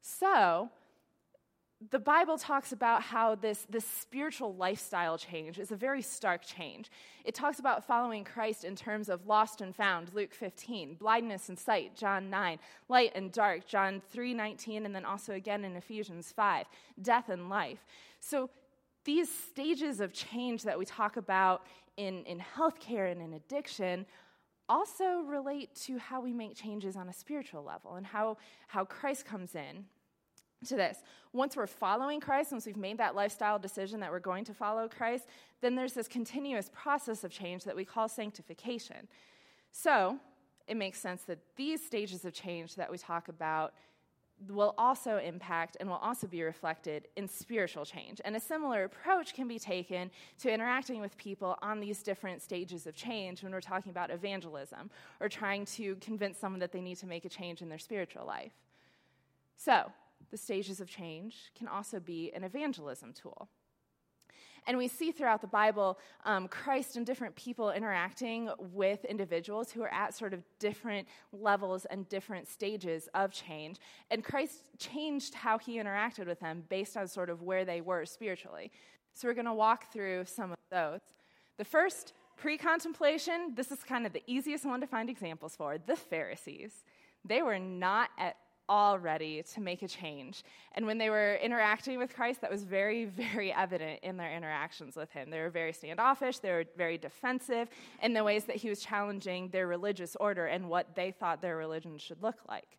So, 0.00 0.70
the 1.90 1.98
Bible 1.98 2.38
talks 2.38 2.72
about 2.72 3.02
how 3.02 3.34
this, 3.34 3.66
this 3.68 3.84
spiritual 3.84 4.54
lifestyle 4.54 5.16
change 5.18 5.58
is 5.58 5.72
a 5.72 5.76
very 5.76 6.02
stark 6.02 6.42
change. 6.44 6.90
It 7.24 7.34
talks 7.34 7.58
about 7.58 7.86
following 7.86 8.24
Christ 8.24 8.64
in 8.64 8.76
terms 8.76 9.08
of 9.08 9.26
lost 9.26 9.60
and 9.60 9.74
found, 9.74 10.12
Luke 10.14 10.34
15, 10.34 10.94
blindness 10.94 11.48
and 11.48 11.58
sight, 11.58 11.96
John 11.96 12.30
9, 12.30 12.58
light 12.88 13.12
and 13.14 13.32
dark, 13.32 13.66
John 13.66 14.02
3 14.10 14.34
19, 14.34 14.86
and 14.86 14.94
then 14.94 15.04
also 15.04 15.32
again 15.32 15.64
in 15.64 15.76
Ephesians 15.76 16.32
5, 16.32 16.66
death 17.00 17.28
and 17.28 17.48
life. 17.48 17.84
So 18.20 18.50
these 19.04 19.30
stages 19.30 20.00
of 20.00 20.12
change 20.12 20.62
that 20.62 20.78
we 20.78 20.84
talk 20.84 21.16
about 21.16 21.66
in, 21.96 22.24
in 22.24 22.38
healthcare 22.56 23.10
and 23.10 23.20
in 23.20 23.32
addiction 23.32 24.06
also 24.68 25.22
relate 25.26 25.74
to 25.74 25.98
how 25.98 26.20
we 26.20 26.32
make 26.32 26.54
changes 26.54 26.96
on 26.96 27.08
a 27.08 27.12
spiritual 27.12 27.62
level 27.62 27.96
and 27.96 28.06
how, 28.06 28.36
how 28.68 28.84
Christ 28.84 29.26
comes 29.26 29.54
in 29.54 29.84
to 30.66 30.76
this. 30.76 30.98
Once 31.32 31.56
we're 31.56 31.66
following 31.66 32.20
Christ, 32.20 32.52
once 32.52 32.66
we've 32.66 32.76
made 32.76 32.98
that 32.98 33.14
lifestyle 33.14 33.58
decision 33.58 34.00
that 34.00 34.10
we're 34.10 34.20
going 34.20 34.44
to 34.44 34.54
follow 34.54 34.88
Christ, 34.88 35.26
then 35.60 35.74
there's 35.74 35.94
this 35.94 36.08
continuous 36.08 36.70
process 36.74 37.24
of 37.24 37.30
change 37.30 37.64
that 37.64 37.76
we 37.76 37.84
call 37.84 38.08
sanctification. 38.08 39.08
So 39.70 40.18
it 40.68 40.76
makes 40.76 40.98
sense 40.98 41.22
that 41.24 41.38
these 41.56 41.84
stages 41.84 42.24
of 42.24 42.32
change 42.32 42.74
that 42.76 42.90
we 42.90 42.98
talk 42.98 43.28
about 43.28 43.74
will 44.48 44.74
also 44.76 45.18
impact 45.18 45.76
and 45.78 45.88
will 45.88 45.96
also 45.96 46.26
be 46.26 46.42
reflected 46.42 47.08
in 47.16 47.28
spiritual 47.28 47.84
change. 47.84 48.20
And 48.24 48.34
a 48.34 48.40
similar 48.40 48.84
approach 48.84 49.34
can 49.34 49.46
be 49.46 49.58
taken 49.58 50.10
to 50.40 50.52
interacting 50.52 51.00
with 51.00 51.16
people 51.16 51.56
on 51.62 51.80
these 51.80 52.02
different 52.02 52.42
stages 52.42 52.86
of 52.86 52.94
change 52.94 53.42
when 53.42 53.52
we're 53.52 53.60
talking 53.60 53.90
about 53.90 54.10
evangelism 54.10 54.90
or 55.20 55.28
trying 55.28 55.64
to 55.66 55.96
convince 55.96 56.38
someone 56.38 56.60
that 56.60 56.72
they 56.72 56.80
need 56.80 56.96
to 56.98 57.06
make 57.06 57.24
a 57.24 57.28
change 57.28 57.62
in 57.62 57.68
their 57.68 57.78
spiritual 57.78 58.26
life. 58.26 58.52
So, 59.56 59.92
the 60.30 60.36
stages 60.36 60.80
of 60.80 60.88
change 60.88 61.50
can 61.56 61.68
also 61.68 62.00
be 62.00 62.32
an 62.34 62.44
evangelism 62.44 63.12
tool. 63.12 63.48
And 64.66 64.78
we 64.78 64.86
see 64.86 65.10
throughout 65.10 65.40
the 65.40 65.48
Bible 65.48 65.98
um, 66.24 66.46
Christ 66.46 66.96
and 66.96 67.04
different 67.04 67.34
people 67.34 67.72
interacting 67.72 68.48
with 68.58 69.04
individuals 69.04 69.72
who 69.72 69.82
are 69.82 69.92
at 69.92 70.14
sort 70.14 70.32
of 70.32 70.42
different 70.60 71.08
levels 71.32 71.84
and 71.86 72.08
different 72.08 72.46
stages 72.46 73.08
of 73.14 73.32
change. 73.32 73.78
And 74.10 74.22
Christ 74.22 74.70
changed 74.78 75.34
how 75.34 75.58
he 75.58 75.78
interacted 75.78 76.26
with 76.26 76.38
them 76.38 76.64
based 76.68 76.96
on 76.96 77.08
sort 77.08 77.28
of 77.28 77.42
where 77.42 77.64
they 77.64 77.80
were 77.80 78.06
spiritually. 78.06 78.70
So 79.14 79.26
we're 79.26 79.34
going 79.34 79.46
to 79.46 79.54
walk 79.54 79.92
through 79.92 80.26
some 80.26 80.52
of 80.52 80.58
those. 80.70 81.00
The 81.58 81.64
first, 81.64 82.12
pre 82.36 82.56
contemplation, 82.56 83.52
this 83.56 83.72
is 83.72 83.82
kind 83.82 84.06
of 84.06 84.12
the 84.12 84.22
easiest 84.26 84.64
one 84.64 84.80
to 84.80 84.86
find 84.86 85.10
examples 85.10 85.56
for 85.56 85.76
the 85.78 85.96
Pharisees. 85.96 86.84
They 87.24 87.42
were 87.42 87.58
not 87.58 88.10
at 88.18 88.36
all 88.68 88.98
ready 88.98 89.42
to 89.54 89.60
make 89.60 89.82
a 89.82 89.88
change. 89.88 90.44
And 90.72 90.86
when 90.86 90.98
they 90.98 91.10
were 91.10 91.34
interacting 91.42 91.98
with 91.98 92.14
Christ, 92.14 92.40
that 92.40 92.50
was 92.50 92.64
very, 92.64 93.04
very 93.32 93.52
evident 93.52 94.00
in 94.02 94.16
their 94.16 94.32
interactions 94.32 94.96
with 94.96 95.10
him. 95.10 95.30
They 95.30 95.40
were 95.40 95.50
very 95.50 95.72
standoffish, 95.72 96.38
they 96.38 96.52
were 96.52 96.64
very 96.76 96.98
defensive 96.98 97.68
in 98.02 98.12
the 98.12 98.24
ways 98.24 98.44
that 98.44 98.56
he 98.56 98.68
was 98.68 98.80
challenging 98.80 99.48
their 99.48 99.66
religious 99.66 100.16
order 100.16 100.46
and 100.46 100.68
what 100.68 100.94
they 100.94 101.10
thought 101.10 101.42
their 101.42 101.56
religion 101.56 101.98
should 101.98 102.22
look 102.22 102.38
like. 102.48 102.78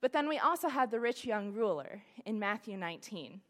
But 0.00 0.12
then 0.12 0.28
we 0.28 0.38
also 0.38 0.68
had 0.68 0.90
the 0.90 1.00
rich 1.00 1.24
young 1.24 1.52
ruler 1.52 2.02
in 2.26 2.38
Matthew 2.38 2.76
19. 2.76 3.40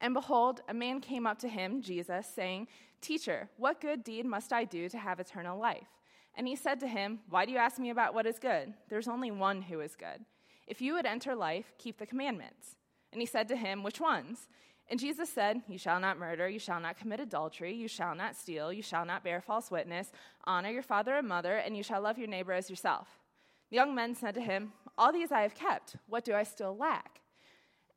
And 0.00 0.14
behold, 0.14 0.62
a 0.68 0.74
man 0.74 1.00
came 1.00 1.26
up 1.26 1.38
to 1.40 1.48
him, 1.48 1.82
Jesus, 1.82 2.26
saying, 2.26 2.68
Teacher, 3.00 3.48
what 3.56 3.80
good 3.80 4.04
deed 4.04 4.26
must 4.26 4.52
I 4.52 4.64
do 4.64 4.88
to 4.88 4.98
have 4.98 5.20
eternal 5.20 5.58
life? 5.58 5.88
And 6.36 6.46
he 6.46 6.56
said 6.56 6.80
to 6.80 6.86
him, 6.86 7.20
Why 7.28 7.44
do 7.44 7.52
you 7.52 7.58
ask 7.58 7.78
me 7.78 7.90
about 7.90 8.14
what 8.14 8.26
is 8.26 8.38
good? 8.38 8.72
There's 8.88 9.08
only 9.08 9.30
one 9.30 9.62
who 9.62 9.80
is 9.80 9.96
good. 9.96 10.24
If 10.70 10.80
you 10.80 10.94
would 10.94 11.04
enter 11.04 11.34
life, 11.34 11.72
keep 11.78 11.98
the 11.98 12.06
commandments. 12.06 12.76
And 13.12 13.20
he 13.20 13.26
said 13.26 13.48
to 13.48 13.56
him, 13.56 13.82
Which 13.82 14.00
ones? 14.00 14.46
And 14.88 15.00
Jesus 15.00 15.28
said, 15.28 15.62
You 15.68 15.78
shall 15.78 15.98
not 15.98 16.16
murder, 16.16 16.48
you 16.48 16.60
shall 16.60 16.80
not 16.80 16.96
commit 16.96 17.18
adultery, 17.18 17.74
you 17.74 17.88
shall 17.88 18.14
not 18.14 18.36
steal, 18.36 18.72
you 18.72 18.80
shall 18.80 19.04
not 19.04 19.24
bear 19.24 19.40
false 19.40 19.68
witness, 19.68 20.12
honor 20.44 20.70
your 20.70 20.84
father 20.84 21.16
and 21.16 21.26
mother, 21.26 21.56
and 21.56 21.76
you 21.76 21.82
shall 21.82 22.00
love 22.00 22.18
your 22.18 22.28
neighbor 22.28 22.52
as 22.52 22.70
yourself. 22.70 23.08
The 23.70 23.76
young 23.76 23.96
men 23.96 24.14
said 24.14 24.34
to 24.36 24.40
him, 24.40 24.72
All 24.96 25.12
these 25.12 25.32
I 25.32 25.42
have 25.42 25.56
kept. 25.56 25.96
What 26.06 26.24
do 26.24 26.34
I 26.34 26.44
still 26.44 26.76
lack? 26.76 27.20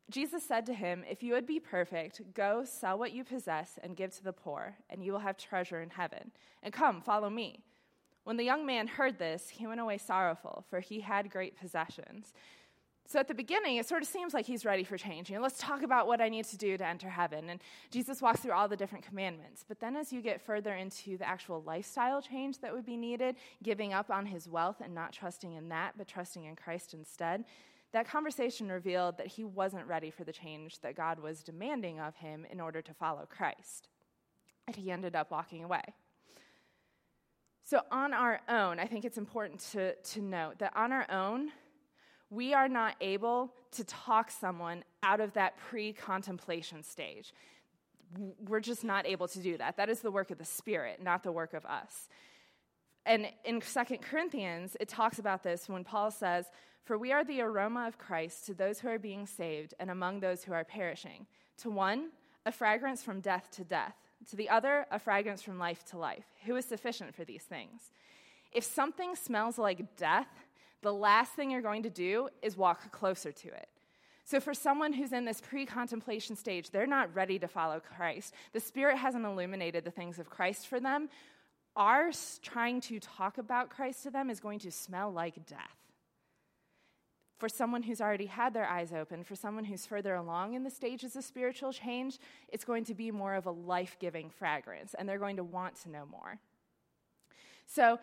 Jesus 0.10 0.44
said 0.44 0.66
to 0.66 0.74
him, 0.74 1.04
If 1.08 1.22
you 1.22 1.34
would 1.34 1.46
be 1.46 1.60
perfect, 1.60 2.22
go 2.34 2.64
sell 2.66 2.98
what 2.98 3.14
you 3.14 3.24
possess 3.24 3.78
and 3.84 3.96
give 3.96 4.16
to 4.16 4.24
the 4.24 4.34
poor, 4.34 4.78
and 4.90 5.04
you 5.04 5.12
will 5.12 5.20
have 5.20 5.38
treasure 5.38 5.82
in 5.82 5.92
heaven. 5.92 6.32
And 6.64 6.74
come, 6.74 7.02
follow 7.02 7.30
me. 7.30 7.64
When 8.24 8.38
the 8.38 8.44
young 8.44 8.66
man 8.66 8.88
heard 8.88 9.20
this, 9.20 9.50
he 9.50 9.68
went 9.68 9.82
away 9.82 9.98
sorrowful, 9.98 10.66
for 10.70 10.80
he 10.80 11.02
had 11.02 11.30
great 11.30 11.60
possessions. 11.60 12.34
So 13.06 13.20
at 13.20 13.28
the 13.28 13.34
beginning, 13.34 13.78
it 13.78 13.88
sort 13.88 14.02
of 14.02 14.08
seems 14.08 14.34
like 14.34 14.46
he's 14.46 14.66
ready 14.66 14.84
for 14.84 14.98
change. 14.98 15.30
You 15.30 15.36
know, 15.36 15.42
let's 15.42 15.60
talk 15.60 15.84
about 15.84 16.08
what 16.08 16.22
I 16.22 16.30
need 16.30 16.46
to 16.46 16.58
do 16.58 16.78
to 16.78 16.86
enter 16.86 17.10
heaven. 17.10 17.50
And 17.50 17.62
Jesus 17.92 18.22
walks 18.22 18.40
through 18.40 18.54
all 18.54 18.68
the 18.68 18.78
different 18.78 19.06
commandments. 19.06 19.66
But 19.68 19.80
then 19.80 19.96
as 19.96 20.14
you 20.14 20.22
get 20.22 20.42
further 20.42 20.74
into 20.74 21.18
the 21.18 21.28
actual 21.28 21.62
lifestyle 21.64 22.22
change 22.22 22.60
that 22.60 22.74
would 22.74 22.86
be 22.86 22.98
needed, 22.98 23.36
giving 23.62 23.94
up 23.94 24.10
on 24.10 24.26
his 24.26 24.48
wealth 24.48 24.78
and 24.84 24.96
not 24.96 25.12
trusting 25.12 25.54
in 25.54 25.70
that, 25.70 25.94
but 25.98 26.08
trusting 26.08 26.46
in 26.46 26.56
Christ 26.56 26.94
instead, 26.94 27.44
that 27.92 28.08
conversation 28.08 28.70
revealed 28.70 29.18
that 29.18 29.28
he 29.28 29.44
wasn't 29.44 29.86
ready 29.86 30.10
for 30.10 30.24
the 30.24 30.34
change 30.34 30.80
that 30.80 30.96
God 30.96 31.20
was 31.20 31.44
demanding 31.44 32.00
of 32.00 32.16
him 32.16 32.46
in 32.50 32.60
order 32.60 32.82
to 32.82 32.94
follow 32.94 33.28
Christ. 33.30 33.90
And 34.66 34.76
he 34.76 34.92
ended 34.92 35.16
up 35.16 35.30
walking 35.30 35.64
away. 35.64 35.84
So, 37.66 37.82
on 37.92 38.14
our 38.14 38.42
own, 38.50 38.80
I 38.80 38.88
think 38.88 39.06
it's 39.06 39.18
important 39.18 39.60
to, 39.72 39.96
to 39.96 40.22
note 40.22 40.60
that 40.60 40.76
on 40.76 40.92
our 40.92 41.10
own, 41.10 41.52
we 42.34 42.54
are 42.54 42.68
not 42.68 42.96
able 43.00 43.54
to 43.72 43.84
talk 43.84 44.32
someone 44.32 44.84
out 45.04 45.20
of 45.20 45.34
that 45.34 45.58
pre 45.58 45.94
contemplation 45.94 46.84
stage. 46.84 47.34
We're 48.48 48.60
just 48.60 48.84
not 48.84 49.06
able 49.06 49.28
to 49.30 49.40
do 49.40 49.58
that. 49.58 49.78
That 49.78 49.90
is 49.90 50.02
the 50.02 50.12
work 50.12 50.32
of 50.32 50.38
the 50.38 50.46
Spirit, 50.46 51.02
not 51.02 51.24
the 51.24 51.32
work 51.32 51.54
of 51.54 51.66
us. 51.66 52.10
And 53.06 53.28
in 53.44 53.62
Second 53.62 54.02
Corinthians, 54.02 54.78
it 54.80 54.88
talks 54.88 55.20
about 55.20 55.44
this 55.44 55.68
when 55.68 55.84
Paul 55.84 56.12
says, 56.12 56.46
For 56.86 56.98
we 56.98 57.12
are 57.12 57.24
the 57.24 57.42
aroma 57.42 57.88
of 57.88 57.98
Christ 57.98 58.46
to 58.46 58.54
those 58.54 58.80
who 58.80 58.88
are 58.88 59.00
being 59.00 59.26
saved 59.26 59.74
and 59.80 59.90
among 59.90 60.20
those 60.20 60.44
who 60.44 60.54
are 60.54 60.64
perishing. 60.64 61.26
To 61.58 61.70
one, 61.70 62.10
a 62.46 62.52
fragrance 62.52 63.04
from 63.04 63.20
death 63.20 63.50
to 63.54 63.64
death. 63.64 63.96
To 64.30 64.36
the 64.36 64.50
other, 64.50 64.86
a 64.90 65.00
fragrance 65.00 65.42
from 65.42 65.60
life 65.60 65.84
to 65.86 65.98
life. 65.98 66.26
Who 66.46 66.56
is 66.56 66.66
sufficient 66.66 67.14
for 67.14 67.26
these 67.26 67.44
things? 67.44 67.92
If 68.54 68.64
something 68.64 69.16
smells 69.16 69.58
like 69.58 69.98
death, 69.98 70.28
the 70.84 70.94
last 70.94 71.34
thing 71.34 71.50
you're 71.50 71.62
going 71.62 71.84
to 71.84 71.90
do 71.90 72.30
is 72.42 72.56
walk 72.56 72.92
closer 72.92 73.32
to 73.32 73.48
it. 73.48 73.68
So, 74.26 74.40
for 74.40 74.54
someone 74.54 74.94
who's 74.94 75.12
in 75.12 75.26
this 75.26 75.42
pre 75.42 75.66
contemplation 75.66 76.36
stage, 76.36 76.70
they're 76.70 76.88
not 76.88 77.14
ready 77.14 77.40
to 77.40 77.48
follow 77.48 77.80
Christ. 77.80 78.34
The 78.54 78.60
Spirit 78.60 78.98
hasn't 78.98 79.26
illuminated 79.26 79.84
the 79.84 79.92
things 79.92 80.20
of 80.20 80.30
Christ 80.30 80.68
for 80.68 80.80
them. 80.80 81.10
Our 81.76 82.12
trying 82.42 82.82
to 82.82 83.00
talk 83.00 83.38
about 83.38 83.70
Christ 83.70 84.04
to 84.04 84.12
them 84.12 84.30
is 84.30 84.40
going 84.40 84.60
to 84.60 84.72
smell 84.72 85.12
like 85.12 85.46
death. 85.46 85.78
For 87.40 87.50
someone 87.50 87.84
who's 87.84 88.00
already 88.00 88.28
had 88.28 88.54
their 88.54 88.68
eyes 88.68 88.94
open, 88.94 89.24
for 89.24 89.36
someone 89.36 89.66
who's 89.66 89.86
further 89.86 90.16
along 90.16 90.54
in 90.54 90.64
the 90.64 90.70
stages 90.70 91.16
of 91.16 91.26
spiritual 91.26 91.74
change, 91.74 92.20
it's 92.48 92.64
going 92.64 92.86
to 92.86 92.94
be 92.94 93.12
more 93.12 93.34
of 93.34 93.48
a 93.48 93.52
life 93.52 93.98
giving 94.00 94.30
fragrance, 94.30 94.94
and 94.94 95.10
they're 95.10 95.20
going 95.20 95.38
to 95.38 95.44
want 95.44 95.76
to 95.82 95.90
know 95.90 96.06
more. 96.10 96.40
So, 97.66 98.00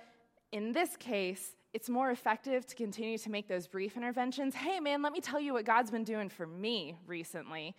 in 0.52 0.72
this 0.72 0.96
case, 0.96 1.52
it's 1.72 1.88
more 1.88 2.10
effective 2.10 2.66
to 2.66 2.74
continue 2.74 3.18
to 3.18 3.30
make 3.30 3.46
those 3.46 3.66
brief 3.66 3.96
interventions. 3.96 4.54
Hey, 4.54 4.80
man, 4.80 5.02
let 5.02 5.12
me 5.12 5.20
tell 5.20 5.40
you 5.40 5.52
what 5.52 5.64
God's 5.64 5.90
been 5.90 6.04
doing 6.04 6.28
for 6.28 6.46
me 6.46 6.96
recently. 7.06 7.74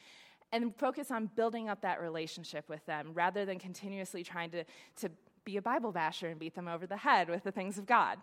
And 0.53 0.75
focus 0.75 1.11
on 1.11 1.29
building 1.35 1.69
up 1.69 1.81
that 1.81 2.01
relationship 2.01 2.67
with 2.69 2.85
them 2.85 3.11
rather 3.13 3.45
than 3.45 3.59
continuously 3.59 4.23
trying 4.23 4.51
to, 4.51 4.63
to 4.97 5.09
be 5.45 5.57
a 5.57 5.61
Bible 5.61 5.91
basher 5.91 6.27
and 6.27 6.39
beat 6.39 6.55
them 6.55 6.67
over 6.67 6.85
the 6.85 6.97
head 6.97 7.29
with 7.29 7.43
the 7.43 7.51
things 7.51 7.77
of 7.77 7.85
God. 7.85 8.19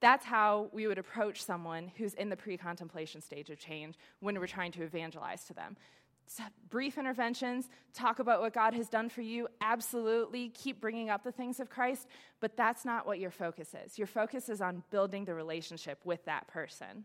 That's 0.00 0.24
how 0.24 0.68
we 0.72 0.88
would 0.88 0.98
approach 0.98 1.42
someone 1.42 1.92
who's 1.96 2.14
in 2.14 2.28
the 2.28 2.36
pre 2.36 2.56
contemplation 2.56 3.20
stage 3.20 3.50
of 3.50 3.58
change 3.58 3.96
when 4.20 4.38
we're 4.38 4.48
trying 4.48 4.72
to 4.72 4.82
evangelize 4.82 5.44
to 5.44 5.54
them 5.54 5.76
brief 6.70 6.98
interventions, 6.98 7.68
talk 7.92 8.18
about 8.18 8.40
what 8.40 8.54
God 8.54 8.74
has 8.74 8.88
done 8.88 9.08
for 9.08 9.20
you. 9.20 9.48
Absolutely, 9.60 10.48
keep 10.50 10.80
bringing 10.80 11.10
up 11.10 11.22
the 11.22 11.32
things 11.32 11.60
of 11.60 11.68
Christ, 11.68 12.06
but 12.40 12.56
that's 12.56 12.84
not 12.84 13.06
what 13.06 13.18
your 13.18 13.30
focus 13.30 13.74
is. 13.84 13.98
Your 13.98 14.06
focus 14.06 14.48
is 14.48 14.60
on 14.60 14.82
building 14.90 15.24
the 15.24 15.34
relationship 15.34 15.98
with 16.04 16.24
that 16.24 16.48
person. 16.48 17.04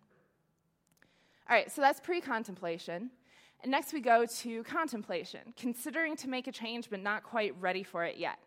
All 1.49 1.55
right, 1.55 1.71
so 1.71 1.81
that's 1.81 1.99
pre 1.99 2.21
contemplation. 2.21 3.09
And 3.63 3.71
next 3.71 3.91
we 3.91 4.01
go 4.01 4.25
to 4.25 4.63
contemplation, 4.63 5.53
considering 5.57 6.15
to 6.17 6.29
make 6.29 6.47
a 6.47 6.51
change 6.51 6.89
but 6.89 7.01
not 7.01 7.23
quite 7.23 7.55
ready 7.59 7.83
for 7.83 8.03
it 8.03 8.17
yet. 8.17 8.37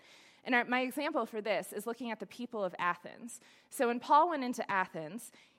And 0.44 0.54
our, 0.54 0.64
my 0.64 0.80
example 0.80 1.26
for 1.26 1.40
this 1.40 1.72
is 1.72 1.86
looking 1.86 2.10
at 2.10 2.20
the 2.20 2.26
people 2.26 2.64
of 2.64 2.74
Athens. 2.78 3.40
So 3.68 3.88
when 3.88 4.00
Paul 4.00 4.30
went 4.30 4.44
into 4.44 4.68
Athens, 4.70 5.32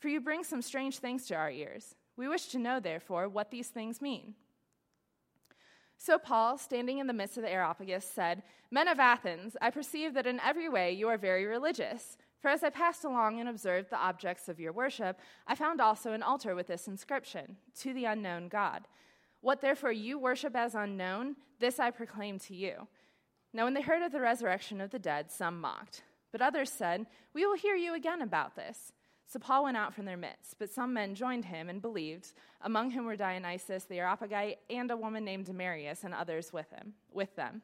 For 0.00 0.08
you 0.08 0.20
bring 0.20 0.42
some 0.42 0.62
strange 0.62 0.98
things 0.98 1.26
to 1.26 1.36
our 1.36 1.50
ears. 1.50 1.94
We 2.16 2.26
wish 2.26 2.46
to 2.48 2.58
know, 2.58 2.80
therefore, 2.80 3.28
what 3.28 3.50
these 3.50 3.68
things 3.68 4.02
mean. 4.02 4.34
So 5.96 6.18
Paul, 6.18 6.56
standing 6.56 6.98
in 6.98 7.06
the 7.06 7.12
midst 7.12 7.36
of 7.36 7.42
the 7.42 7.52
Areopagus, 7.52 8.06
said, 8.06 8.42
Men 8.70 8.88
of 8.88 8.98
Athens, 8.98 9.56
I 9.60 9.68
perceive 9.70 10.14
that 10.14 10.26
in 10.26 10.40
every 10.40 10.68
way 10.68 10.92
you 10.92 11.08
are 11.08 11.18
very 11.18 11.44
religious. 11.44 12.16
For 12.40 12.48
as 12.48 12.64
I 12.64 12.70
passed 12.70 13.04
along 13.04 13.38
and 13.38 13.48
observed 13.50 13.90
the 13.90 13.98
objects 13.98 14.48
of 14.48 14.58
your 14.58 14.72
worship, 14.72 15.20
I 15.46 15.54
found 15.54 15.78
also 15.78 16.12
an 16.12 16.22
altar 16.22 16.54
with 16.54 16.68
this 16.68 16.88
inscription 16.88 17.58
To 17.80 17.92
the 17.92 18.06
unknown 18.06 18.48
God. 18.48 18.88
What 19.42 19.60
therefore 19.60 19.92
you 19.92 20.18
worship 20.18 20.56
as 20.56 20.74
unknown, 20.74 21.36
this 21.58 21.78
I 21.78 21.90
proclaim 21.90 22.38
to 22.40 22.54
you. 22.54 22.88
Now, 23.52 23.64
when 23.64 23.74
they 23.74 23.82
heard 23.82 24.02
of 24.02 24.12
the 24.12 24.20
resurrection 24.20 24.80
of 24.80 24.90
the 24.90 24.98
dead, 24.98 25.30
some 25.30 25.60
mocked. 25.60 26.02
But 26.32 26.40
others 26.40 26.70
said, 26.70 27.06
We 27.34 27.44
will 27.44 27.56
hear 27.56 27.74
you 27.74 27.94
again 27.94 28.22
about 28.22 28.56
this. 28.56 28.92
So 29.30 29.38
Paul 29.38 29.62
went 29.62 29.76
out 29.76 29.94
from 29.94 30.06
their 30.06 30.16
midst, 30.16 30.58
but 30.58 30.70
some 30.70 30.92
men 30.92 31.14
joined 31.14 31.44
him 31.44 31.68
and 31.68 31.80
believed, 31.80 32.32
among 32.62 32.90
whom 32.90 33.04
were 33.04 33.14
Dionysius 33.14 33.84
the 33.84 34.00
Areopagite 34.00 34.58
and 34.68 34.90
a 34.90 34.96
woman 34.96 35.24
named 35.24 35.46
Damaris 35.46 36.02
and 36.02 36.12
others 36.12 36.52
with 36.52 36.68
him, 36.70 36.94
with 37.12 37.36
them. 37.36 37.62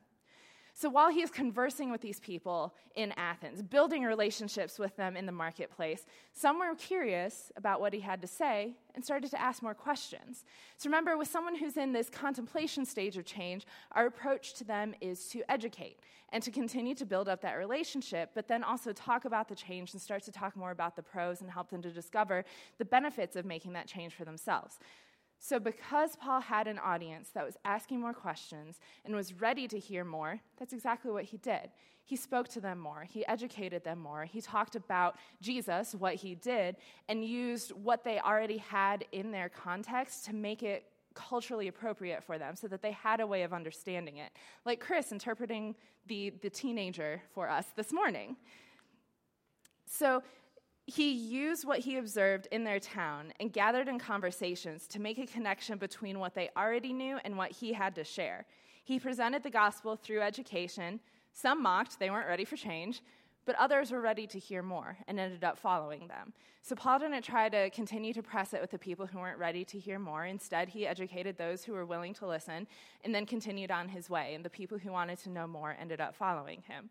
So 0.78 0.90
while 0.90 1.08
he 1.08 1.22
is 1.22 1.30
conversing 1.30 1.90
with 1.90 2.02
these 2.02 2.20
people 2.20 2.74
in 2.96 3.12
Athens, 3.16 3.62
building 3.62 4.02
relationships 4.02 4.78
with 4.78 4.94
them 4.94 5.16
in 5.16 5.24
the 5.24 5.32
marketplace, 5.32 6.04
some 6.34 6.58
were 6.58 6.74
curious 6.74 7.50
about 7.56 7.80
what 7.80 7.94
he 7.94 8.00
had 8.00 8.20
to 8.20 8.28
say 8.28 8.74
and 8.94 9.02
started 9.02 9.30
to 9.30 9.40
ask 9.40 9.62
more 9.62 9.72
questions. 9.72 10.44
So 10.76 10.90
remember, 10.90 11.16
with 11.16 11.28
someone 11.28 11.54
who's 11.54 11.78
in 11.78 11.94
this 11.94 12.10
contemplation 12.10 12.84
stage 12.84 13.16
of 13.16 13.24
change, 13.24 13.66
our 13.92 14.04
approach 14.04 14.52
to 14.54 14.64
them 14.64 14.94
is 15.00 15.28
to 15.28 15.50
educate 15.50 16.00
and 16.30 16.42
to 16.42 16.50
continue 16.50 16.94
to 16.96 17.06
build 17.06 17.26
up 17.26 17.40
that 17.40 17.54
relationship, 17.54 18.32
but 18.34 18.46
then 18.46 18.62
also 18.62 18.92
talk 18.92 19.24
about 19.24 19.48
the 19.48 19.54
change 19.54 19.94
and 19.94 20.02
start 20.02 20.24
to 20.24 20.32
talk 20.32 20.54
more 20.56 20.72
about 20.72 20.94
the 20.94 21.02
pros 21.02 21.40
and 21.40 21.50
help 21.50 21.70
them 21.70 21.80
to 21.80 21.90
discover 21.90 22.44
the 22.76 22.84
benefits 22.84 23.34
of 23.34 23.46
making 23.46 23.72
that 23.72 23.86
change 23.86 24.12
for 24.12 24.26
themselves. 24.26 24.78
So, 25.48 25.60
because 25.60 26.16
Paul 26.16 26.40
had 26.40 26.66
an 26.66 26.80
audience 26.80 27.28
that 27.34 27.46
was 27.46 27.56
asking 27.64 28.00
more 28.00 28.12
questions 28.12 28.80
and 29.04 29.14
was 29.14 29.32
ready 29.32 29.68
to 29.68 29.78
hear 29.78 30.04
more, 30.04 30.40
that's 30.58 30.72
exactly 30.72 31.12
what 31.12 31.22
he 31.22 31.36
did. 31.36 31.70
He 32.04 32.16
spoke 32.16 32.48
to 32.48 32.60
them 32.60 32.80
more, 32.80 33.06
he 33.08 33.24
educated 33.28 33.84
them 33.84 34.00
more, 34.00 34.24
he 34.24 34.40
talked 34.40 34.74
about 34.74 35.18
Jesus, 35.40 35.94
what 35.94 36.16
he 36.16 36.34
did, 36.34 36.78
and 37.08 37.24
used 37.24 37.70
what 37.70 38.02
they 38.02 38.18
already 38.18 38.56
had 38.56 39.04
in 39.12 39.30
their 39.30 39.48
context 39.48 40.24
to 40.24 40.34
make 40.34 40.64
it 40.64 40.86
culturally 41.14 41.68
appropriate 41.68 42.24
for 42.24 42.38
them 42.38 42.56
so 42.56 42.66
that 42.66 42.82
they 42.82 42.90
had 42.90 43.20
a 43.20 43.26
way 43.26 43.44
of 43.44 43.52
understanding 43.52 44.16
it. 44.16 44.32
Like 44.64 44.80
Chris 44.80 45.12
interpreting 45.12 45.76
the, 46.08 46.30
the 46.42 46.50
teenager 46.50 47.22
for 47.32 47.48
us 47.48 47.66
this 47.76 47.92
morning. 47.92 48.34
So, 49.88 50.24
he 50.86 51.10
used 51.10 51.66
what 51.66 51.80
he 51.80 51.96
observed 51.96 52.46
in 52.52 52.62
their 52.62 52.78
town 52.78 53.32
and 53.40 53.52
gathered 53.52 53.88
in 53.88 53.98
conversations 53.98 54.86
to 54.86 55.00
make 55.00 55.18
a 55.18 55.26
connection 55.26 55.78
between 55.78 56.20
what 56.20 56.34
they 56.34 56.48
already 56.56 56.92
knew 56.92 57.18
and 57.24 57.36
what 57.36 57.50
he 57.50 57.72
had 57.72 57.94
to 57.96 58.04
share. 58.04 58.46
He 58.84 59.00
presented 59.00 59.42
the 59.42 59.50
gospel 59.50 59.96
through 59.96 60.22
education. 60.22 61.00
Some 61.32 61.60
mocked, 61.60 61.98
they 61.98 62.08
weren't 62.08 62.28
ready 62.28 62.44
for 62.44 62.56
change, 62.56 63.02
but 63.46 63.56
others 63.56 63.90
were 63.90 64.00
ready 64.00 64.28
to 64.28 64.38
hear 64.38 64.62
more 64.62 64.96
and 65.08 65.18
ended 65.18 65.42
up 65.42 65.58
following 65.58 66.06
them. 66.06 66.32
So 66.62 66.76
Paul 66.76 67.00
didn't 67.00 67.22
try 67.22 67.48
to 67.48 67.68
continue 67.70 68.12
to 68.12 68.22
press 68.22 68.54
it 68.54 68.60
with 68.60 68.70
the 68.70 68.78
people 68.78 69.06
who 69.06 69.18
weren't 69.18 69.38
ready 69.38 69.64
to 69.64 69.78
hear 69.78 69.98
more. 69.98 70.24
Instead, 70.24 70.68
he 70.68 70.86
educated 70.86 71.36
those 71.36 71.64
who 71.64 71.72
were 71.72 71.86
willing 71.86 72.14
to 72.14 72.28
listen 72.28 72.68
and 73.04 73.12
then 73.12 73.26
continued 73.26 73.72
on 73.72 73.88
his 73.88 74.08
way, 74.08 74.34
and 74.34 74.44
the 74.44 74.50
people 74.50 74.78
who 74.78 74.92
wanted 74.92 75.18
to 75.20 75.30
know 75.30 75.48
more 75.48 75.76
ended 75.80 76.00
up 76.00 76.14
following 76.14 76.62
him. 76.62 76.90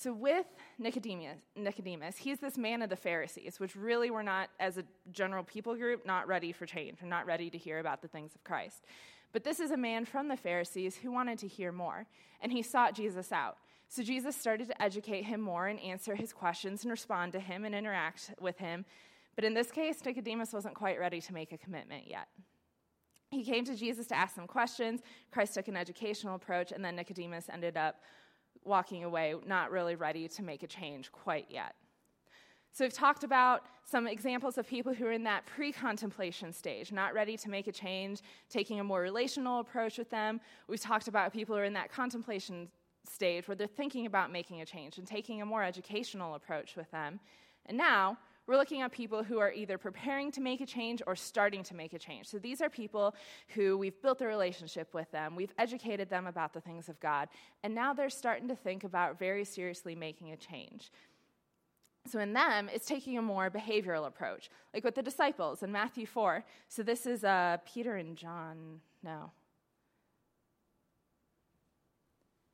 So 0.00 0.14
with 0.14 0.46
Nicodemus, 0.78 1.36
Nicodemus, 1.54 2.16
he's 2.16 2.38
this 2.38 2.56
man 2.56 2.80
of 2.80 2.88
the 2.88 2.96
Pharisees, 2.96 3.60
which 3.60 3.76
really 3.76 4.10
were 4.10 4.22
not, 4.22 4.48
as 4.58 4.78
a 4.78 4.84
general 5.12 5.44
people 5.44 5.76
group, 5.76 6.06
not 6.06 6.26
ready 6.26 6.52
for 6.52 6.64
change, 6.64 6.96
We're 7.02 7.08
not 7.08 7.26
ready 7.26 7.50
to 7.50 7.58
hear 7.58 7.80
about 7.80 8.00
the 8.00 8.08
things 8.08 8.34
of 8.34 8.42
Christ. 8.42 8.86
But 9.34 9.44
this 9.44 9.60
is 9.60 9.72
a 9.72 9.76
man 9.76 10.06
from 10.06 10.28
the 10.28 10.38
Pharisees 10.38 10.96
who 10.96 11.12
wanted 11.12 11.38
to 11.40 11.48
hear 11.48 11.70
more, 11.70 12.06
and 12.40 12.50
he 12.50 12.62
sought 12.62 12.94
Jesus 12.94 13.30
out. 13.30 13.58
So 13.90 14.02
Jesus 14.02 14.34
started 14.34 14.68
to 14.68 14.82
educate 14.82 15.24
him 15.24 15.42
more 15.42 15.66
and 15.66 15.78
answer 15.78 16.14
his 16.14 16.32
questions 16.32 16.82
and 16.82 16.90
respond 16.90 17.32
to 17.32 17.40
him 17.40 17.66
and 17.66 17.74
interact 17.74 18.32
with 18.40 18.56
him. 18.56 18.86
But 19.36 19.44
in 19.44 19.52
this 19.52 19.70
case, 19.70 20.02
Nicodemus 20.02 20.54
wasn't 20.54 20.76
quite 20.76 20.98
ready 20.98 21.20
to 21.20 21.34
make 21.34 21.52
a 21.52 21.58
commitment 21.58 22.04
yet. 22.08 22.28
He 23.30 23.44
came 23.44 23.66
to 23.66 23.76
Jesus 23.76 24.06
to 24.06 24.16
ask 24.16 24.34
some 24.34 24.46
questions. 24.46 25.02
Christ 25.30 25.54
took 25.54 25.68
an 25.68 25.76
educational 25.76 26.36
approach, 26.36 26.72
and 26.72 26.82
then 26.82 26.96
Nicodemus 26.96 27.50
ended 27.52 27.76
up 27.76 27.96
walking 28.64 29.04
away, 29.04 29.34
not 29.46 29.70
really 29.70 29.94
ready 29.94 30.28
to 30.28 30.42
make 30.42 30.62
a 30.62 30.66
change 30.66 31.10
quite 31.12 31.46
yet. 31.48 31.74
So, 32.72 32.84
we've 32.84 32.92
talked 32.92 33.24
about 33.24 33.62
some 33.84 34.06
examples 34.06 34.56
of 34.56 34.66
people 34.66 34.94
who 34.94 35.06
are 35.06 35.12
in 35.12 35.24
that 35.24 35.44
pre 35.44 35.72
contemplation 35.72 36.52
stage, 36.52 36.92
not 36.92 37.14
ready 37.14 37.36
to 37.36 37.50
make 37.50 37.66
a 37.66 37.72
change, 37.72 38.20
taking 38.48 38.78
a 38.78 38.84
more 38.84 39.00
relational 39.00 39.58
approach 39.58 39.98
with 39.98 40.08
them. 40.10 40.40
We've 40.68 40.80
talked 40.80 41.08
about 41.08 41.32
people 41.32 41.56
who 41.56 41.62
are 41.62 41.64
in 41.64 41.72
that 41.72 41.90
contemplation 41.90 42.68
stage 43.08 43.48
where 43.48 43.56
they're 43.56 43.66
thinking 43.66 44.06
about 44.06 44.30
making 44.30 44.60
a 44.60 44.66
change 44.66 44.98
and 44.98 45.06
taking 45.06 45.42
a 45.42 45.46
more 45.46 45.64
educational 45.64 46.34
approach 46.34 46.76
with 46.76 46.90
them. 46.92 47.18
And 47.66 47.76
now, 47.76 48.18
we're 48.50 48.56
looking 48.56 48.80
at 48.80 48.90
people 48.90 49.22
who 49.22 49.38
are 49.38 49.52
either 49.52 49.78
preparing 49.78 50.32
to 50.32 50.40
make 50.40 50.60
a 50.60 50.66
change 50.66 51.00
or 51.06 51.14
starting 51.14 51.62
to 51.62 51.72
make 51.72 51.92
a 51.92 51.98
change. 52.00 52.26
So 52.26 52.36
these 52.36 52.60
are 52.60 52.68
people 52.68 53.14
who 53.54 53.78
we've 53.78 54.02
built 54.02 54.20
a 54.22 54.26
relationship 54.26 54.92
with 54.92 55.08
them, 55.12 55.36
we've 55.36 55.52
educated 55.56 56.10
them 56.10 56.26
about 56.26 56.52
the 56.52 56.60
things 56.60 56.88
of 56.88 56.98
God, 56.98 57.28
and 57.62 57.72
now 57.72 57.94
they're 57.94 58.10
starting 58.10 58.48
to 58.48 58.56
think 58.56 58.82
about 58.82 59.20
very 59.20 59.44
seriously 59.44 59.94
making 59.94 60.32
a 60.32 60.36
change. 60.36 60.90
So 62.08 62.18
in 62.18 62.32
them, 62.32 62.68
it's 62.74 62.88
taking 62.88 63.18
a 63.18 63.22
more 63.22 63.50
behavioral 63.50 64.08
approach, 64.08 64.50
like 64.74 64.82
with 64.82 64.96
the 64.96 65.02
disciples 65.02 65.62
in 65.62 65.70
Matthew 65.70 66.06
4. 66.06 66.44
So 66.68 66.82
this 66.82 67.06
is 67.06 67.22
uh, 67.22 67.58
Peter 67.72 67.94
and 67.94 68.16
John. 68.16 68.80
No. 69.04 69.30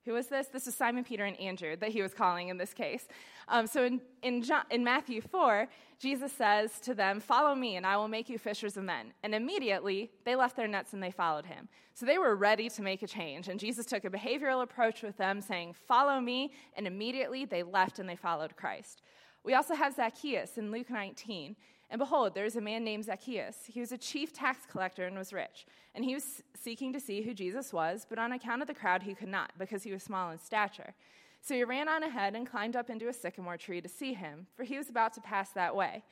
Who 0.07 0.13
was 0.13 0.29
this? 0.29 0.47
This 0.47 0.69
is 0.69 0.75
Simon 0.77 1.03
Peter 1.03 1.25
and 1.25 1.39
Andrew 1.41 1.75
that 1.77 1.91
he 1.91 2.01
was 2.01 2.15
calling 2.15 2.49
in 2.49 2.57
this 2.57 2.73
case. 2.73 3.09
Um, 3.49 3.67
so 3.67 3.85
in, 3.85 4.01
in, 4.23 4.41
John, 4.41 4.63
in 4.71 4.85
Matthew 4.85 5.21
4, 5.21 5.67
Jesus 5.99 6.33
says 6.33 6.79
to 6.81 6.95
them, 6.95 7.19
Follow 7.19 7.57
me, 7.57 7.75
and 7.75 7.85
I 7.85 7.97
will 7.97 8.07
make 8.07 8.29
you 8.29 8.39
fishers 8.39 8.77
of 8.77 8.85
men. 8.85 9.13
And 9.25 9.35
immediately 9.35 10.13
they 10.25 10.37
left 10.37 10.57
their 10.57 10.69
nets 10.69 10.93
and 10.93 11.03
they 11.03 11.11
followed 11.11 11.45
him. 11.45 11.69
So 11.95 12.07
they 12.07 12.19
were 12.19 12.37
ready 12.37 12.69
to 12.69 12.83
make 12.83 13.03
a 13.03 13.09
change. 13.09 13.49
And 13.49 13.59
Jesus 13.59 13.85
took 13.85 14.05
a 14.05 14.11
behavioral 14.11 14.63
approach 14.63 15.03
with 15.03 15.17
them, 15.17 15.41
saying, 15.41 15.75
Follow 15.89 16.21
me. 16.21 16.53
And 16.77 16.87
immediately 16.87 17.45
they 17.45 17.65
left 17.65 17.99
and 17.99 18.09
they 18.09 18.15
followed 18.15 18.55
Christ. 18.57 19.03
We 19.43 19.55
also 19.55 19.75
have 19.75 19.97
Zacchaeus 19.97 20.57
in 20.57 20.71
Luke 20.71 20.89
19. 20.89 21.57
And 21.89 21.99
behold, 22.01 22.35
there 22.35 22.45
is 22.45 22.57
a 22.57 22.61
man 22.61 22.83
named 22.83 23.05
Zacchaeus. 23.05 23.59
He 23.67 23.81
was 23.81 23.93
a 23.93 23.99
chief 23.99 24.33
tax 24.33 24.67
collector 24.71 25.07
and 25.07 25.17
was 25.17 25.33
rich. 25.33 25.67
And 25.95 26.05
he 26.05 26.15
was 26.15 26.43
seeking 26.55 26.93
to 26.93 27.01
see 27.01 27.23
who 27.23 27.33
Jesus 27.33 27.73
was, 27.73 28.05
but 28.09 28.19
on 28.19 28.33
account 28.33 28.61
of 28.61 28.69
the 28.69 28.75
crowd, 28.75 29.05
he 29.05 29.15
could 29.15 29.29
not, 29.29 29.53
because 29.57 29.85
he 29.85 29.93
was 29.93 30.03
small 30.03 30.31
in 30.31 30.39
stature. 30.39 30.95
So 31.41 31.55
he 31.55 31.63
ran 31.63 31.89
on 31.89 32.03
ahead 32.03 32.35
and 32.35 32.51
climbed 32.51 32.75
up 32.75 32.91
into 32.91 33.09
a 33.09 33.13
sycamore 33.13 33.57
tree 33.57 33.81
to 33.81 33.89
see 33.89 34.15
him, 34.15 34.49
for 34.57 34.65
he 34.65 34.77
was 34.77 34.91
about 34.91 35.13
to 35.15 35.21
pass 35.21 35.51
that 35.51 35.77
way. 35.77 36.03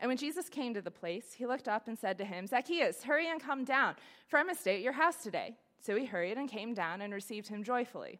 And 0.00 0.08
when 0.08 0.16
Jesus 0.16 0.48
came 0.48 0.72
to 0.72 0.80
the 0.80 0.90
place, 0.90 1.34
he 1.34 1.44
looked 1.44 1.68
up 1.68 1.88
and 1.88 1.98
said 1.98 2.16
to 2.18 2.24
him, 2.24 2.46
Zacchaeus, 2.46 3.02
hurry 3.02 3.28
and 3.28 3.42
come 3.42 3.64
down, 3.64 3.96
for 4.28 4.38
I 4.38 4.44
must 4.44 4.60
stay 4.60 4.76
at 4.76 4.82
your 4.82 4.92
house 4.92 5.22
today. 5.22 5.56
So 5.80 5.94
he 5.94 6.06
hurried 6.06 6.38
and 6.38 6.48
came 6.48 6.72
down 6.72 7.02
and 7.02 7.12
received 7.12 7.48
him 7.48 7.62
joyfully. 7.62 8.18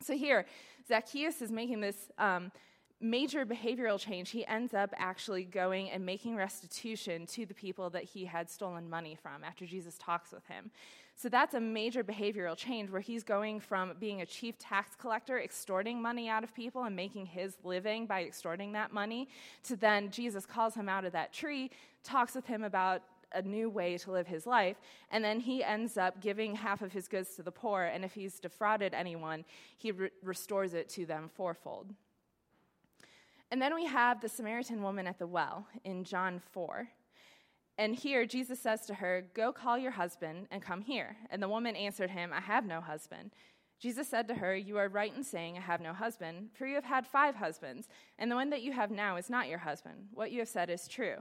So 0.00 0.16
here, 0.16 0.46
Zacchaeus 0.88 1.40
is 1.42 1.52
making 1.52 1.80
this. 1.80 2.10
Um, 2.18 2.50
major 3.00 3.44
behavioral 3.44 3.98
change, 3.98 4.30
he 4.30 4.46
ends 4.46 4.72
up 4.72 4.90
actually 4.96 5.44
going 5.44 5.90
and 5.90 6.04
making 6.04 6.36
restitution 6.36 7.26
to 7.26 7.44
the 7.44 7.54
people 7.54 7.90
that 7.90 8.04
he 8.04 8.24
had 8.24 8.48
stolen 8.48 8.88
money 8.88 9.16
from 9.20 9.44
after 9.44 9.66
Jesus 9.66 9.96
talks 9.98 10.32
with 10.32 10.46
him. 10.46 10.70
So 11.16 11.28
that's 11.28 11.54
a 11.54 11.60
major 11.60 12.02
behavioral 12.02 12.56
change 12.56 12.90
where 12.90 13.00
he's 13.00 13.22
going 13.22 13.60
from 13.60 13.92
being 14.00 14.20
a 14.20 14.26
chief 14.26 14.58
tax 14.58 14.96
collector, 14.96 15.40
extorting 15.40 16.02
money 16.02 16.28
out 16.28 16.42
of 16.42 16.54
people 16.54 16.84
and 16.84 16.96
making 16.96 17.26
his 17.26 17.56
living 17.62 18.06
by 18.06 18.24
extorting 18.24 18.72
that 18.72 18.92
money, 18.92 19.28
to 19.64 19.76
then 19.76 20.10
Jesus 20.10 20.44
calls 20.44 20.74
him 20.74 20.88
out 20.88 21.04
of 21.04 21.12
that 21.12 21.32
tree, 21.32 21.70
talks 22.02 22.34
with 22.34 22.46
him 22.46 22.64
about 22.64 23.02
a 23.32 23.42
new 23.42 23.68
way 23.68 23.96
to 23.98 24.12
live 24.12 24.26
his 24.26 24.46
life. 24.46 24.76
And 25.10 25.24
then 25.24 25.40
he 25.40 25.62
ends 25.62 25.96
up 25.96 26.20
giving 26.20 26.54
half 26.54 26.82
of 26.82 26.92
his 26.92 27.08
goods 27.08 27.36
to 27.36 27.42
the 27.42 27.50
poor. 27.50 27.84
And 27.84 28.04
if 28.04 28.14
he's 28.14 28.40
defrauded 28.40 28.94
anyone, 28.94 29.44
he 29.76 29.92
re- 29.92 30.10
restores 30.22 30.74
it 30.74 30.88
to 30.90 31.06
them 31.06 31.30
fourfold. 31.34 31.94
And 33.50 33.60
then 33.60 33.74
we 33.74 33.86
have 33.86 34.20
the 34.20 34.28
Samaritan 34.28 34.82
woman 34.82 35.06
at 35.06 35.18
the 35.18 35.26
well 35.26 35.66
in 35.84 36.04
John 36.04 36.40
4. 36.52 36.88
And 37.76 37.94
here 37.94 38.24
Jesus 38.24 38.60
says 38.60 38.86
to 38.86 38.94
her, 38.94 39.26
Go 39.34 39.52
call 39.52 39.78
your 39.78 39.90
husband 39.92 40.46
and 40.50 40.62
come 40.62 40.80
here. 40.80 41.16
And 41.30 41.42
the 41.42 41.48
woman 41.48 41.76
answered 41.76 42.10
him, 42.10 42.32
I 42.32 42.40
have 42.40 42.66
no 42.66 42.80
husband. 42.80 43.32
Jesus 43.80 44.08
said 44.08 44.28
to 44.28 44.34
her, 44.34 44.54
You 44.54 44.78
are 44.78 44.88
right 44.88 45.14
in 45.14 45.24
saying, 45.24 45.58
I 45.58 45.60
have 45.60 45.80
no 45.80 45.92
husband, 45.92 46.50
for 46.54 46.66
you 46.66 46.76
have 46.76 46.84
had 46.84 47.06
five 47.06 47.34
husbands, 47.34 47.88
and 48.18 48.30
the 48.30 48.36
one 48.36 48.50
that 48.50 48.62
you 48.62 48.72
have 48.72 48.90
now 48.90 49.16
is 49.16 49.28
not 49.28 49.48
your 49.48 49.58
husband. 49.58 50.06
What 50.12 50.30
you 50.30 50.38
have 50.38 50.48
said 50.48 50.70
is 50.70 50.88
true. 50.88 51.16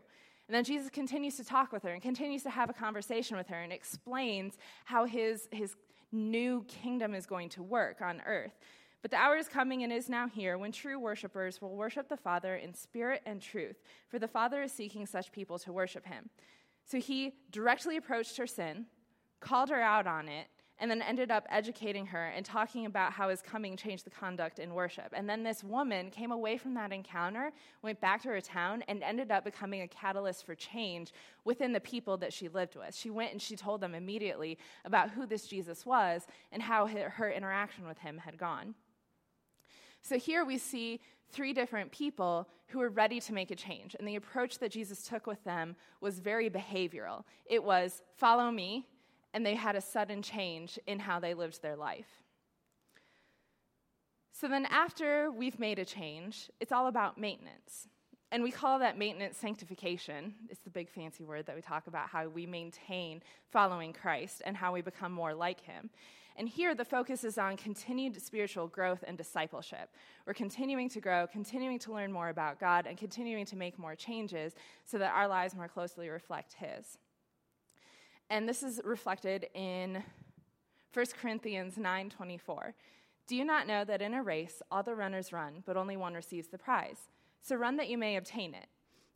And 0.48 0.56
then 0.56 0.64
Jesus 0.64 0.90
continues 0.90 1.36
to 1.38 1.44
talk 1.44 1.72
with 1.72 1.84
her 1.84 1.90
and 1.90 2.02
continues 2.02 2.44
to 2.44 2.50
have 2.50 2.70
a 2.70 2.74
conversation 2.74 3.38
with 3.38 3.48
her 3.48 3.62
and 3.62 3.74
explains 3.74 4.58
how 4.86 5.06
his, 5.06 5.48
his 5.52 5.76
new 6.12 6.64
kingdom 6.68 7.16
is 7.16 7.26
going 7.26 7.50
to 7.50 7.64
work 7.64 8.02
on 8.02 8.22
earth. 8.26 8.58
But 9.04 9.12
the 9.12 9.18
hour 9.18 9.36
is 9.36 9.50
coming 9.50 9.84
and 9.84 9.92
is 9.92 10.08
now 10.08 10.28
here 10.30 10.58
when 10.58 10.72
true 10.72 10.98
worshipers 10.98 11.62
will 11.62 11.76
worship 11.76 12.08
the 12.08 12.18
Father 12.18 12.56
in 12.56 12.74
spirit 12.74 13.22
and 13.26 13.42
truth, 13.42 13.76
for 14.08 14.18
the 14.18 14.30
Father 14.30 14.64
is 14.64 14.72
seeking 14.72 15.06
such 15.06 15.32
people 15.34 15.60
to 15.60 15.74
worship 15.74 16.06
him. 16.06 16.30
So 16.86 17.00
he 17.00 17.34
directly 17.52 17.98
approached 17.98 18.38
her 18.38 18.48
sin, 18.48 18.86
called 19.42 19.70
her 19.70 19.82
out 19.82 20.08
on 20.08 20.30
it, 20.30 20.48
and 20.80 20.90
then 20.90 21.02
ended 21.02 21.32
up 21.32 21.46
educating 21.50 22.06
her 22.08 22.28
and 22.30 22.46
talking 22.46 22.86
about 22.86 23.12
how 23.12 23.30
his 23.30 23.42
coming 23.42 23.76
changed 23.76 24.06
the 24.06 24.10
conduct 24.10 24.58
in 24.58 24.74
worship. 24.74 25.14
And 25.14 25.30
then 25.30 25.44
this 25.44 25.64
woman 25.66 26.10
came 26.10 26.32
away 26.32 26.58
from 26.58 26.74
that 26.76 26.92
encounter, 26.92 27.52
went 27.82 28.00
back 28.00 28.22
to 28.24 28.30
her 28.30 28.42
town, 28.42 28.84
and 28.88 29.04
ended 29.04 29.32
up 29.32 29.44
becoming 29.44 29.82
a 29.82 29.88
catalyst 29.88 30.46
for 30.46 30.56
change 30.56 31.12
within 31.44 31.74
the 31.74 31.80
people 31.80 32.18
that 32.18 32.34
she 32.34 32.48
lived 32.48 32.76
with. 32.78 32.96
She 32.96 33.10
went 33.10 33.34
and 33.34 33.42
she 33.42 33.58
told 33.58 33.82
them 33.82 33.96
immediately 33.96 34.58
about 34.86 35.10
who 35.12 35.26
this 35.26 35.46
Jesus 35.46 35.86
was 35.86 36.26
and 36.54 36.64
how 36.64 36.88
her 36.88 37.32
interaction 37.32 37.86
with 37.86 38.00
him 38.00 38.18
had 38.18 38.38
gone. 38.38 38.76
So 40.04 40.20
here 40.20 40.46
we 40.46 40.58
see 40.58 41.00
three 41.32 41.54
different 41.54 41.92
people 41.92 42.48
who 42.68 42.80
were 42.80 42.90
ready 42.90 43.20
to 43.22 43.34
make 43.34 43.52
a 43.52 43.56
change. 43.56 43.96
And 43.98 44.08
the 44.08 44.16
approach 44.16 44.60
that 44.60 44.72
Jesus 44.72 45.04
took 45.04 45.26
with 45.26 45.44
them 45.44 45.76
was 46.02 46.20
very 46.20 46.50
behavioral. 46.50 47.24
It 47.46 47.64
was, 47.64 48.04
follow 48.16 48.52
me, 48.52 48.86
and 49.34 49.46
they 49.46 49.56
had 49.56 49.76
a 49.76 49.82
sudden 49.82 50.22
change 50.22 50.78
in 50.86 51.00
how 51.00 51.20
they 51.20 51.34
lived 51.34 51.62
their 51.62 51.76
life. 51.76 52.24
So 54.32 54.48
then, 54.48 54.66
after 54.66 55.32
we've 55.32 55.60
made 55.60 55.80
a 55.80 55.86
change, 55.86 56.50
it's 56.60 56.72
all 56.72 56.88
about 56.88 57.18
maintenance. 57.18 57.88
And 58.32 58.42
we 58.42 58.52
call 58.52 58.80
that 58.80 58.98
maintenance 58.98 59.38
sanctification. 59.38 60.34
It's 60.50 60.62
the 60.62 60.72
big 60.72 60.90
fancy 60.90 61.24
word 61.24 61.46
that 61.46 61.56
we 61.56 61.62
talk 61.62 61.86
about 61.86 62.10
how 62.10 62.28
we 62.28 62.48
maintain 62.48 63.22
following 63.52 63.94
Christ 63.94 64.42
and 64.44 64.58
how 64.58 64.74
we 64.74 64.82
become 64.82 65.12
more 65.12 65.36
like 65.36 65.62
him. 65.62 65.92
And 66.36 66.50
here, 66.50 66.74
the 66.74 66.86
focus 66.86 67.24
is 67.24 67.38
on 67.38 67.58
continued 67.58 68.20
spiritual 68.22 68.68
growth 68.68 69.04
and 69.08 69.18
discipleship. 69.18 69.90
We're 70.26 70.34
continuing 70.34 70.90
to 70.90 71.00
grow, 71.00 71.28
continuing 71.28 71.78
to 71.80 71.94
learn 71.94 72.12
more 72.12 72.30
about 72.30 72.60
God, 72.60 72.88
and 72.88 72.98
continuing 72.98 73.46
to 73.46 73.56
make 73.56 73.78
more 73.78 73.96
changes 73.96 74.54
so 74.86 74.98
that 74.98 75.14
our 75.14 75.28
lives 75.28 75.56
more 75.56 75.68
closely 75.68 76.10
reflect 76.10 76.54
His. 76.54 76.98
And 78.30 78.50
this 78.50 78.64
is 78.64 78.82
reflected 78.84 79.48
in 79.54 80.04
1 80.94 81.06
Corinthians 81.22 81.78
9:24. 81.78 82.74
Do 83.28 83.36
you 83.36 83.46
not 83.46 83.68
know 83.68 83.86
that 83.86 84.02
in 84.02 84.14
a 84.14 84.24
race 84.24 84.62
all 84.72 84.84
the 84.84 84.96
runners 84.96 85.32
run, 85.32 85.64
but 85.66 85.78
only 85.78 85.96
one 85.96 86.14
receives 86.14 86.48
the 86.48 86.58
prize? 86.58 87.10
So 87.42 87.56
run 87.56 87.78
that 87.78 87.90
you 87.90 87.98
may 87.98 88.16
obtain 88.16 88.54
it. 88.54 88.68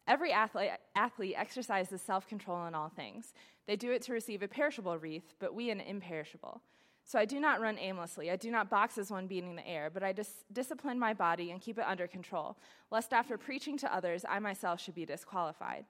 Every 0.08 0.32
athlete, 0.32 0.71
athlete 0.95 1.36
exercises 1.36 2.01
self 2.01 2.27
control 2.27 2.65
in 2.67 2.75
all 2.75 2.89
things. 2.89 3.34
They 3.65 3.75
do 3.75 3.91
it 3.91 4.01
to 4.03 4.13
receive 4.13 4.41
a 4.41 4.47
perishable 4.47 4.97
wreath, 4.97 5.34
but 5.39 5.53
we 5.53 5.69
an 5.69 5.82
imperishable. 5.82 6.62
So 7.07 7.17
I 7.17 7.23
do 7.23 7.39
not 7.39 7.61
run 7.61 7.79
aimlessly. 7.79 8.29
I 8.29 8.35
do 8.35 8.51
not 8.51 8.69
box 8.69 8.97
as 8.97 9.09
one 9.09 9.27
beating 9.27 9.55
the 9.55 9.65
air, 9.65 9.89
but 9.89 10.03
I 10.03 10.11
dis- 10.11 10.43
discipline 10.51 10.99
my 10.99 11.13
body 11.13 11.51
and 11.51 11.61
keep 11.61 11.77
it 11.77 11.85
under 11.87 12.05
control, 12.05 12.57
lest 12.91 13.13
after 13.13 13.37
preaching 13.37 13.77
to 13.77 13.95
others, 13.95 14.25
I 14.27 14.39
myself 14.39 14.81
should 14.81 14.93
be 14.93 15.05
disqualified. 15.05 15.85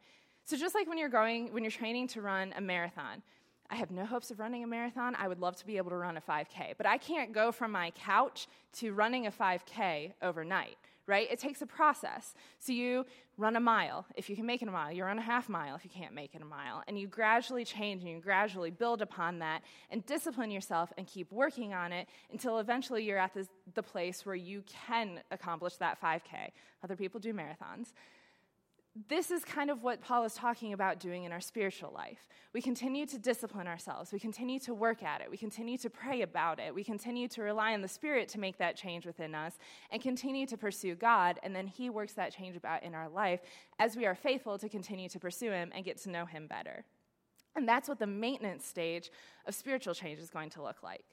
So 0.46 0.56
just 0.56 0.76
like 0.76 0.88
when 0.88 1.00
you're 1.00 1.10
going, 1.10 1.52
when 1.52 1.64
you're 1.64 1.72
training 1.72 2.08
to 2.10 2.22
run 2.22 2.54
a 2.56 2.62
marathon, 2.62 3.24
I 3.68 3.78
have 3.78 3.90
no 3.90 4.06
hopes 4.06 4.30
of 4.30 4.40
running 4.40 4.64
a 4.64 4.68
marathon. 4.68 5.16
I 5.18 5.28
would 5.28 5.40
love 5.40 5.56
to 5.56 5.66
be 5.66 5.78
able 5.78 5.90
to 5.90 5.98
run 5.98 6.18
a 6.18 6.22
5K, 6.22 6.76
but 6.78 6.86
I 6.86 7.00
can't 7.00 7.34
go 7.34 7.52
from 7.52 7.72
my 7.72 7.90
couch 7.92 8.48
to 8.74 8.94
running 8.94 9.26
a 9.26 9.32
5K 9.32 10.14
overnight 10.22 10.78
right? 11.08 11.28
It 11.32 11.40
takes 11.40 11.62
a 11.62 11.66
process. 11.66 12.34
So 12.60 12.74
you 12.74 13.06
run 13.38 13.56
a 13.56 13.60
mile 13.60 14.06
if 14.16 14.30
you 14.30 14.36
can 14.36 14.46
make 14.46 14.62
it 14.62 14.68
a 14.68 14.72
mile, 14.72 14.92
you 14.92 15.04
run 15.04 15.18
a 15.18 15.22
half 15.22 15.48
mile 15.48 15.76
if 15.76 15.84
you 15.84 15.90
can't 15.90 16.14
make 16.14 16.36
it 16.36 16.42
a 16.42 16.46
mile, 16.46 16.84
and 16.88 17.00
you 17.00 17.08
gradually 17.08 17.64
change 17.64 18.04
and 18.04 18.12
you 18.12 18.20
gradually 18.20 18.72
build 18.72 19.02
upon 19.02 19.40
that 19.40 19.62
and 19.90 20.06
discipline 20.06 20.52
yourself 20.52 20.92
and 20.98 21.08
keep 21.08 21.32
working 21.32 21.74
on 21.74 21.92
it 21.92 22.08
until 22.32 22.60
eventually 22.60 23.04
you're 23.04 23.18
at 23.18 23.34
this, 23.34 23.48
the 23.74 23.84
place 23.84 24.26
where 24.26 24.36
you 24.36 24.64
can 24.88 25.22
accomplish 25.32 25.78
that 25.78 26.02
5K. 26.02 26.52
Other 26.84 26.96
people 26.96 27.20
do 27.20 27.34
marathons 27.34 27.94
this 29.10 29.32
is 29.32 29.44
kind 29.44 29.70
of 29.70 29.84
what 29.84 30.02
Paul 30.02 30.24
is 30.24 30.34
talking 30.34 30.74
about 30.74 31.00
doing 31.00 31.26
in 31.26 31.32
our 31.32 31.42
spiritual 31.42 31.92
life. 31.94 32.28
We 32.54 32.62
continue 32.62 33.06
to 33.08 33.20
discipline 33.20 33.68
ourselves. 33.68 34.12
We 34.12 34.20
continue 34.20 34.60
to 34.62 34.74
work 34.74 35.04
at 35.04 35.22
it. 35.22 35.30
We 35.30 35.38
continue 35.38 35.78
to 35.80 35.90
pray 35.90 36.22
about 36.22 36.60
it. 36.60 36.74
We 36.74 36.84
continue 36.84 37.28
to 37.30 37.42
rely 37.44 37.74
on 37.74 37.82
the 37.82 37.88
Spirit 37.88 38.30
to 38.30 38.40
make 38.40 38.58
that 38.58 38.76
change 38.76 39.06
within 39.06 39.36
us 39.36 39.58
and 39.92 40.02
continue 40.02 40.48
to 40.48 40.58
pursue 40.58 40.96
God. 40.96 41.40
And 41.44 41.56
then 41.56 41.68
He 41.68 41.90
works 41.90 42.14
that 42.14 42.34
change 42.34 42.56
about 42.56 42.84
in 42.84 42.96
our 42.96 43.10
life 43.10 43.42
as 43.78 43.96
we 43.96 44.06
are 44.06 44.16
faithful 44.16 44.58
to 44.58 44.70
continue 44.70 45.10
to 45.10 45.20
pursue 45.20 45.52
Him 45.52 45.72
and 45.76 45.86
get 45.86 45.98
to 46.04 46.10
know 46.10 46.26
Him 46.26 46.48
better. 46.48 46.84
And 47.56 47.68
that's 47.68 47.90
what 47.90 48.00
the 48.00 48.08
maintenance 48.08 48.66
stage 48.66 49.12
of 49.46 49.54
spiritual 49.54 49.94
change 49.94 50.20
is 50.20 50.30
going 50.30 50.50
to 50.52 50.64
look 50.64 50.82
like. 50.82 51.04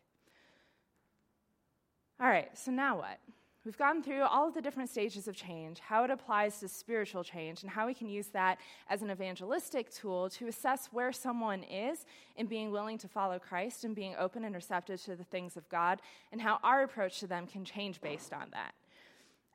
All 2.20 2.29
right, 2.29 2.57
so 2.57 2.70
now 2.70 2.99
what? 2.99 3.18
We've 3.64 3.79
gone 3.79 4.03
through 4.03 4.24
all 4.24 4.46
of 4.46 4.53
the 4.53 4.61
different 4.61 4.90
stages 4.90 5.27
of 5.27 5.35
change, 5.35 5.81
how 5.81 6.05
it 6.05 6.11
applies 6.11 6.61
to 6.61 6.68
spiritual 6.68 7.24
change, 7.24 7.62
and 7.62 7.70
how 7.70 7.87
we 7.87 7.94
can 7.94 8.11
use 8.11 8.27
that 8.29 8.59
as 8.90 9.00
an 9.00 9.11
evangelistic 9.11 9.90
tool 9.90 10.29
to 10.31 10.48
assess 10.48 10.88
where 10.92 11.12
someone 11.12 11.62
is 11.62 12.05
in 12.37 12.46
being 12.46 12.70
willing 12.70 12.98
to 12.98 13.09
follow 13.09 13.38
Christ 13.38 13.85
and 13.85 13.94
being 13.94 14.14
open 14.18 14.44
and 14.44 14.55
receptive 14.55 15.03
to 15.05 15.16
the 15.16 15.24
things 15.24 15.57
of 15.57 15.66
God, 15.70 16.03
and 16.31 16.42
how 16.42 16.59
our 16.62 16.83
approach 16.83 17.20
to 17.20 17.27
them 17.27 17.46
can 17.46 17.64
change 17.64 18.03
based 18.03 18.35
on 18.35 18.48
that. 18.53 18.74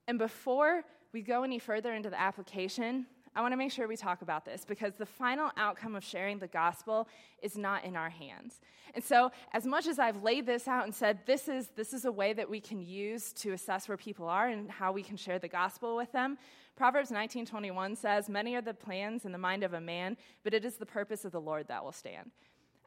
And 0.07 0.17
before 0.17 0.83
we 1.13 1.21
go 1.21 1.43
any 1.43 1.59
further 1.59 1.93
into 1.93 2.09
the 2.09 2.19
application, 2.19 3.05
I 3.35 3.41
want 3.41 3.53
to 3.53 3.57
make 3.57 3.71
sure 3.71 3.87
we 3.87 3.95
talk 3.95 4.21
about 4.21 4.45
this 4.45 4.65
because 4.65 4.93
the 4.95 5.05
final 5.05 5.51
outcome 5.57 5.95
of 5.95 6.03
sharing 6.03 6.39
the 6.39 6.47
gospel 6.47 7.07
is 7.41 7.57
not 7.57 7.83
in 7.83 7.95
our 7.95 8.09
hands. 8.09 8.59
And 8.95 9.03
so, 9.03 9.31
as 9.53 9.65
much 9.65 9.87
as 9.87 9.99
I've 9.99 10.23
laid 10.23 10.45
this 10.45 10.67
out 10.67 10.83
and 10.83 10.93
said 10.93 11.19
this 11.25 11.47
is, 11.47 11.69
this 11.75 11.93
is 11.93 12.05
a 12.05 12.11
way 12.11 12.33
that 12.33 12.49
we 12.49 12.59
can 12.59 12.81
use 12.81 13.31
to 13.33 13.51
assess 13.51 13.87
where 13.87 13.97
people 13.97 14.27
are 14.27 14.47
and 14.47 14.69
how 14.69 14.91
we 14.91 15.03
can 15.03 15.15
share 15.15 15.39
the 15.39 15.47
gospel 15.47 15.95
with 15.95 16.11
them, 16.11 16.37
Proverbs 16.75 17.11
19:21 17.11 17.95
says, 17.95 18.29
"Many 18.29 18.55
are 18.55 18.61
the 18.61 18.73
plans 18.73 19.25
in 19.25 19.31
the 19.31 19.37
mind 19.37 19.63
of 19.63 19.73
a 19.73 19.81
man, 19.81 20.17
but 20.43 20.53
it 20.53 20.63
is 20.65 20.77
the 20.77 20.85
purpose 20.85 21.25
of 21.25 21.31
the 21.31 21.41
Lord 21.41 21.67
that 21.67 21.83
will 21.83 21.91
stand." 21.91 22.31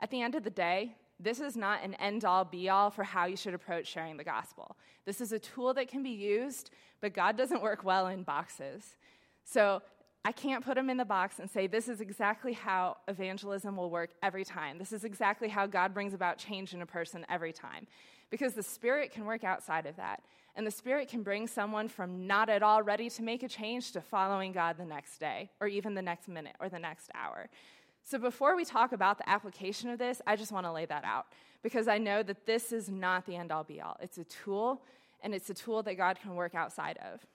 At 0.01 0.11
the 0.11 0.23
end 0.23 0.35
of 0.35 0.43
the 0.43 0.51
day, 0.51 0.97
this 1.21 1.41
is 1.41 1.57
not 1.57 1.83
an 1.85 1.95
end 1.95 2.25
all 2.25 2.45
be 2.45 2.69
all 2.69 2.91
for 2.91 3.05
how 3.05 3.27
you 3.27 3.37
should 3.37 3.55
approach 3.55 3.87
sharing 3.87 4.17
the 4.17 4.25
gospel. 4.25 4.77
This 5.05 5.21
is 5.21 5.33
a 5.33 5.39
tool 5.39 5.75
that 5.75 5.89
can 5.89 6.03
be 6.03 6.11
used, 6.11 6.71
but 7.01 7.13
God 7.13 7.37
doesn't 7.37 7.63
work 7.63 7.85
well 7.85 8.09
in 8.09 8.25
boxes. 8.25 8.97
So 9.45 9.83
I 10.25 10.31
can't 10.31 10.65
put 10.65 10.77
them 10.77 10.89
in 10.89 10.97
the 10.97 11.05
box 11.05 11.41
and 11.41 11.51
say, 11.51 11.67
this 11.67 11.89
is 11.89 12.01
exactly 12.01 12.53
how 12.53 12.99
evangelism 13.09 13.77
will 13.77 13.91
work 13.91 14.11
every 14.23 14.45
time. 14.45 14.79
This 14.79 14.93
is 14.93 15.03
exactly 15.03 15.49
how 15.49 15.67
God 15.67 15.93
brings 15.93 16.15
about 16.15 16.39
change 16.39 16.75
in 16.75 16.83
a 16.83 16.87
person 16.87 17.27
every 17.29 17.53
time. 17.53 17.89
Because 18.31 18.55
the 18.55 18.63
Spirit 18.63 19.11
can 19.11 19.25
work 19.25 19.43
outside 19.43 19.85
of 19.85 19.97
that. 19.97 20.23
And 20.55 20.67
the 20.67 20.71
Spirit 20.71 21.09
can 21.09 21.23
bring 21.23 21.49
someone 21.49 21.89
from 21.89 22.27
not 22.27 22.49
at 22.49 22.63
all 22.63 22.83
ready 22.83 23.11
to 23.11 23.23
make 23.23 23.43
a 23.43 23.49
change 23.49 23.93
to 23.93 24.01
following 24.01 24.53
God 24.53 24.77
the 24.79 24.85
next 24.85 25.19
day, 25.19 25.51
or 25.61 25.67
even 25.67 25.95
the 25.95 26.03
next 26.03 26.29
minute, 26.29 26.55
or 26.61 26.69
the 26.69 26.79
next 26.79 27.11
hour. 27.15 27.49
So 28.05 28.19
before 28.19 28.55
we 28.55 28.65
talk 28.65 28.93
about 28.93 29.19
the 29.19 29.29
application 29.29 29.91
of 29.91 29.99
this, 29.99 30.21
I 30.27 30.37
just 30.37 30.53
want 30.53 30.67
to 30.67 30.73
lay 30.73 30.87
that 30.87 31.05
out. 31.05 31.27
Because 31.63 31.89
I 31.89 31.99
know 31.99 32.23
that 32.23 32.47
this 32.47 32.73
is 32.73 32.89
not 32.89 33.27
the 33.27 33.37
end 33.37 33.51
all 33.51 33.65
be 33.65 33.81
all. 33.81 33.97
It's 34.01 34.19
a 34.19 34.25
tool, 34.25 34.83
and 35.23 35.35
it's 35.35 35.51
a 35.51 35.55
tool 35.55 35.83
that 35.83 35.97
God 35.97 36.19
can 36.21 36.37
work 36.37 36.55
outside 36.55 36.99
of. 36.99 37.27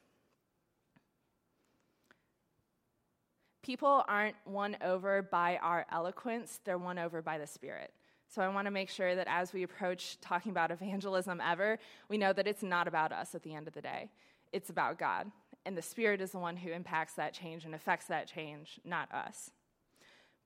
People 3.67 4.05
aren't 4.07 4.37
won 4.45 4.77
over 4.81 5.21
by 5.21 5.57
our 5.57 5.85
eloquence, 5.91 6.61
they're 6.63 6.77
won 6.77 6.97
over 6.97 7.21
by 7.21 7.37
the 7.37 7.45
Spirit. 7.45 7.91
So 8.29 8.41
I 8.41 8.47
want 8.47 8.65
to 8.65 8.71
make 8.71 8.89
sure 8.89 9.13
that 9.13 9.27
as 9.29 9.51
we 9.51 9.63
approach 9.63 10.17
talking 10.21 10.51
about 10.53 10.71
evangelism 10.71 11.41
ever, 11.45 11.77
we 12.07 12.17
know 12.17 12.31
that 12.31 12.47
it's 12.47 12.63
not 12.63 12.87
about 12.87 13.11
us 13.11 13.35
at 13.35 13.43
the 13.43 13.53
end 13.53 13.67
of 13.67 13.73
the 13.73 13.81
day. 13.81 14.09
It's 14.53 14.69
about 14.69 14.97
God. 14.97 15.29
And 15.65 15.77
the 15.77 15.81
Spirit 15.81 16.21
is 16.21 16.31
the 16.31 16.39
one 16.39 16.55
who 16.55 16.71
impacts 16.71 17.15
that 17.15 17.33
change 17.33 17.65
and 17.65 17.75
affects 17.75 18.05
that 18.05 18.25
change, 18.25 18.79
not 18.85 19.13
us. 19.13 19.51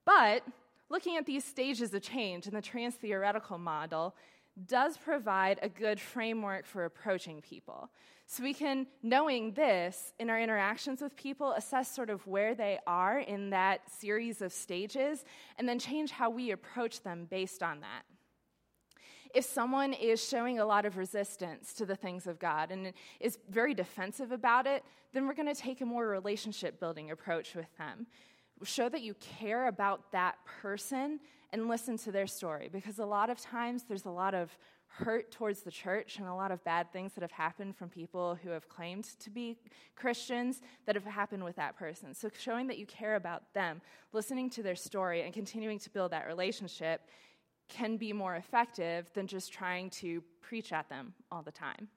But 0.03 0.43
looking 0.89 1.15
at 1.15 1.27
these 1.27 1.45
stages 1.45 1.93
of 1.93 2.01
change 2.01 2.47
in 2.47 2.55
the 2.55 2.61
trans 2.61 2.95
theoretical 2.95 3.59
model 3.59 4.15
does 4.65 4.97
provide 4.97 5.59
a 5.61 5.69
good 5.69 5.99
framework 5.99 6.65
for 6.65 6.85
approaching 6.85 7.39
people. 7.39 7.91
So 8.31 8.43
we 8.43 8.53
can, 8.53 8.87
knowing 9.03 9.51
this 9.51 10.13
in 10.17 10.29
our 10.29 10.39
interactions 10.39 11.01
with 11.01 11.17
people, 11.17 11.51
assess 11.51 11.93
sort 11.93 12.09
of 12.09 12.25
where 12.25 12.55
they 12.55 12.79
are 12.87 13.19
in 13.19 13.49
that 13.49 13.81
series 13.91 14.41
of 14.41 14.53
stages 14.53 15.25
and 15.57 15.67
then 15.67 15.77
change 15.77 16.11
how 16.11 16.29
we 16.29 16.51
approach 16.51 17.03
them 17.03 17.27
based 17.29 17.61
on 17.61 17.81
that. 17.81 18.03
If 19.35 19.43
someone 19.43 19.91
is 19.91 20.25
showing 20.25 20.59
a 20.59 20.65
lot 20.65 20.85
of 20.85 20.95
resistance 20.95 21.73
to 21.73 21.85
the 21.85 21.97
things 21.97 22.25
of 22.25 22.39
God 22.39 22.71
and 22.71 22.93
is 23.19 23.37
very 23.49 23.73
defensive 23.73 24.31
about 24.31 24.65
it, 24.65 24.85
then 25.11 25.27
we're 25.27 25.33
going 25.33 25.53
to 25.53 25.61
take 25.61 25.81
a 25.81 25.85
more 25.85 26.07
relationship 26.07 26.79
building 26.79 27.11
approach 27.11 27.53
with 27.53 27.77
them. 27.77 28.07
Show 28.63 28.87
that 28.87 29.01
you 29.01 29.13
care 29.15 29.67
about 29.67 30.09
that 30.13 30.37
person 30.45 31.19
and 31.51 31.67
listen 31.67 31.97
to 31.97 32.13
their 32.13 32.27
story 32.27 32.69
because 32.71 32.99
a 32.99 33.05
lot 33.05 33.29
of 33.29 33.41
times 33.41 33.83
there's 33.89 34.05
a 34.05 34.09
lot 34.09 34.33
of 34.33 34.57
hurt 34.93 35.31
towards 35.31 35.61
the 35.61 35.71
church 35.71 36.17
and 36.17 36.27
a 36.27 36.33
lot 36.33 36.51
of 36.51 36.63
bad 36.63 36.91
things 36.91 37.13
that 37.13 37.21
have 37.21 37.31
happened 37.31 37.75
from 37.75 37.89
people 37.89 38.37
who 38.43 38.49
have 38.49 38.67
claimed 38.67 39.05
to 39.19 39.29
be 39.29 39.57
Christians 39.95 40.61
that 40.85 40.95
have 40.95 41.05
happened 41.05 41.43
with 41.43 41.55
that 41.55 41.77
person. 41.77 42.13
So, 42.13 42.29
showing 42.37 42.67
that 42.67 42.77
you 42.77 42.85
care 42.85 43.15
about 43.15 43.53
them, 43.53 43.81
listening 44.11 44.49
to 44.51 44.63
their 44.63 44.75
story, 44.75 45.21
and 45.21 45.33
continuing 45.33 45.79
to 45.79 45.89
build 45.89 46.11
that 46.11 46.27
relationship 46.27 47.01
can 47.69 47.95
be 47.95 48.11
more 48.11 48.35
effective 48.35 49.09
than 49.13 49.27
just 49.27 49.53
trying 49.53 49.89
to 49.89 50.21
preach 50.41 50.73
at 50.73 50.89
them 50.89 51.13
all 51.31 51.41
the 51.41 51.51
time. 51.51 51.87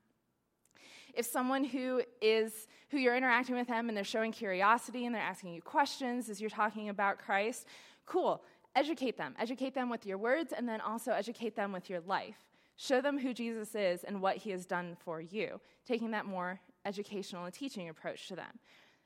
If 1.14 1.26
someone 1.26 1.64
who 1.64 2.02
is 2.20 2.68
who 2.90 2.98
you're 2.98 3.16
interacting 3.16 3.56
with 3.56 3.68
them 3.68 3.88
and 3.88 3.96
they're 3.96 4.04
showing 4.04 4.30
curiosity 4.30 5.04
and 5.04 5.14
they're 5.14 5.22
asking 5.22 5.54
you 5.54 5.62
questions 5.62 6.28
as 6.28 6.40
you're 6.40 6.50
talking 6.50 6.88
about 6.88 7.18
Christ, 7.18 7.66
cool. 8.06 8.42
Educate 8.76 9.16
them. 9.16 9.34
Educate 9.38 9.74
them 9.74 9.90
with 9.90 10.06
your 10.06 10.18
words 10.18 10.52
and 10.52 10.68
then 10.68 10.80
also 10.80 11.12
educate 11.12 11.54
them 11.56 11.72
with 11.72 11.88
your 11.90 12.00
life. 12.00 12.53
Show 12.76 13.00
them 13.00 13.18
who 13.18 13.32
Jesus 13.32 13.74
is 13.74 14.04
and 14.04 14.20
what 14.20 14.36
he 14.36 14.50
has 14.50 14.66
done 14.66 14.96
for 15.04 15.20
you, 15.20 15.60
taking 15.86 16.10
that 16.10 16.26
more 16.26 16.60
educational 16.84 17.44
and 17.44 17.54
teaching 17.54 17.88
approach 17.88 18.28
to 18.28 18.36
them. 18.36 18.58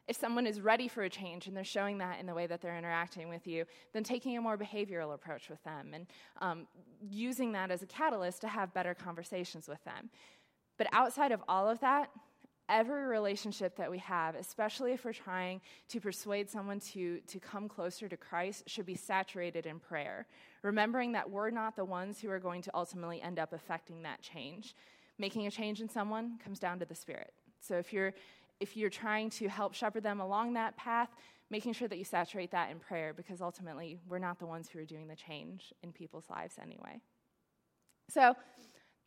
If 0.06 0.16
someone 0.16 0.46
is 0.46 0.62
ready 0.62 0.88
for 0.88 1.02
a 1.02 1.10
change 1.10 1.46
and 1.46 1.56
they're 1.56 1.64
showing 1.64 1.98
that 1.98 2.18
in 2.18 2.24
the 2.24 2.32
way 2.32 2.46
that 2.46 2.62
they're 2.62 2.78
interacting 2.78 3.28
with 3.28 3.46
you, 3.46 3.66
then 3.92 4.04
taking 4.04 4.38
a 4.38 4.40
more 4.40 4.56
behavioral 4.56 5.12
approach 5.12 5.50
with 5.50 5.62
them 5.64 5.90
and 5.92 6.06
um, 6.40 6.66
using 7.06 7.52
that 7.52 7.70
as 7.70 7.82
a 7.82 7.86
catalyst 7.86 8.40
to 8.40 8.48
have 8.48 8.72
better 8.72 8.94
conversations 8.94 9.68
with 9.68 9.84
them. 9.84 10.08
But 10.78 10.86
outside 10.92 11.30
of 11.30 11.42
all 11.46 11.68
of 11.68 11.80
that, 11.80 12.10
every 12.68 13.06
relationship 13.06 13.76
that 13.76 13.90
we 13.90 13.98
have, 13.98 14.34
especially 14.34 14.92
if 14.92 15.04
we're 15.04 15.12
trying 15.12 15.60
to 15.88 16.00
persuade 16.00 16.48
someone 16.50 16.80
to, 16.80 17.20
to 17.26 17.40
come 17.40 17.68
closer 17.68 18.08
to 18.08 18.16
Christ, 18.16 18.64
should 18.68 18.86
be 18.86 18.94
saturated 18.94 19.66
in 19.66 19.78
prayer. 19.78 20.26
Remembering 20.62 21.12
that 21.12 21.28
we're 21.28 21.50
not 21.50 21.76
the 21.76 21.84
ones 21.84 22.20
who 22.20 22.30
are 22.30 22.38
going 22.38 22.62
to 22.62 22.70
ultimately 22.74 23.22
end 23.22 23.38
up 23.38 23.52
affecting 23.52 24.02
that 24.02 24.20
change. 24.22 24.74
Making 25.18 25.46
a 25.46 25.50
change 25.50 25.80
in 25.80 25.88
someone 25.88 26.38
comes 26.42 26.58
down 26.58 26.78
to 26.78 26.84
the 26.84 26.94
Spirit. 26.94 27.32
So 27.60 27.76
if 27.76 27.92
you're 27.92 28.14
if 28.60 28.76
you're 28.76 28.90
trying 28.90 29.30
to 29.30 29.48
help 29.48 29.72
shepherd 29.72 30.02
them 30.02 30.20
along 30.20 30.54
that 30.54 30.76
path, 30.76 31.10
making 31.48 31.72
sure 31.72 31.86
that 31.86 31.96
you 31.96 32.04
saturate 32.04 32.50
that 32.50 32.70
in 32.70 32.78
prayer 32.80 33.14
because 33.14 33.40
ultimately 33.40 34.00
we're 34.08 34.18
not 34.18 34.38
the 34.38 34.46
ones 34.46 34.68
who 34.68 34.80
are 34.80 34.84
doing 34.84 35.06
the 35.06 35.14
change 35.14 35.72
in 35.82 35.92
people's 35.92 36.24
lives 36.28 36.56
anyway. 36.60 37.00
So 38.08 38.34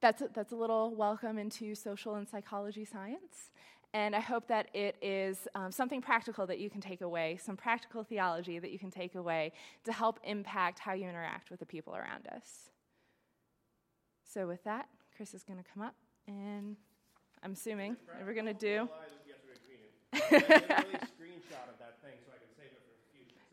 that's 0.01 0.21
a, 0.21 0.29
that's 0.33 0.51
a 0.51 0.55
little 0.55 0.93
welcome 0.95 1.37
into 1.37 1.75
social 1.75 2.15
and 2.15 2.27
psychology 2.27 2.83
science. 2.83 3.51
And 3.93 4.15
I 4.15 4.19
hope 4.19 4.47
that 4.47 4.67
it 4.73 4.95
is 5.01 5.47
um, 5.53 5.71
something 5.71 6.01
practical 6.01 6.47
that 6.47 6.59
you 6.59 6.69
can 6.69 6.81
take 6.81 7.01
away, 7.01 7.37
some 7.41 7.57
practical 7.57 8.03
theology 8.03 8.57
that 8.57 8.71
you 8.71 8.79
can 8.79 8.89
take 8.89 9.15
away 9.15 9.51
to 9.83 9.91
help 9.91 10.19
impact 10.23 10.79
how 10.79 10.93
you 10.93 11.07
interact 11.07 11.51
with 11.51 11.59
the 11.59 11.65
people 11.65 11.95
around 11.95 12.27
us. 12.27 12.69
So, 14.23 14.47
with 14.47 14.63
that, 14.63 14.87
Chris 15.15 15.33
is 15.33 15.43
going 15.43 15.59
to 15.59 15.65
come 15.73 15.83
up, 15.83 15.95
and 16.25 16.77
I'm 17.43 17.51
assuming 17.51 17.97
we're 18.25 18.33
going 18.33 18.45
to 18.45 18.53
do. 18.53 18.87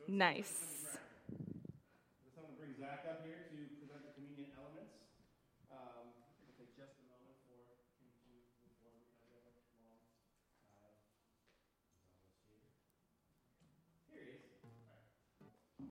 nice. 0.07 0.53
Someone 2.33 2.53
bring 2.57 2.75
Zach 2.79 3.05
up 3.11 3.25
here. 3.25 3.48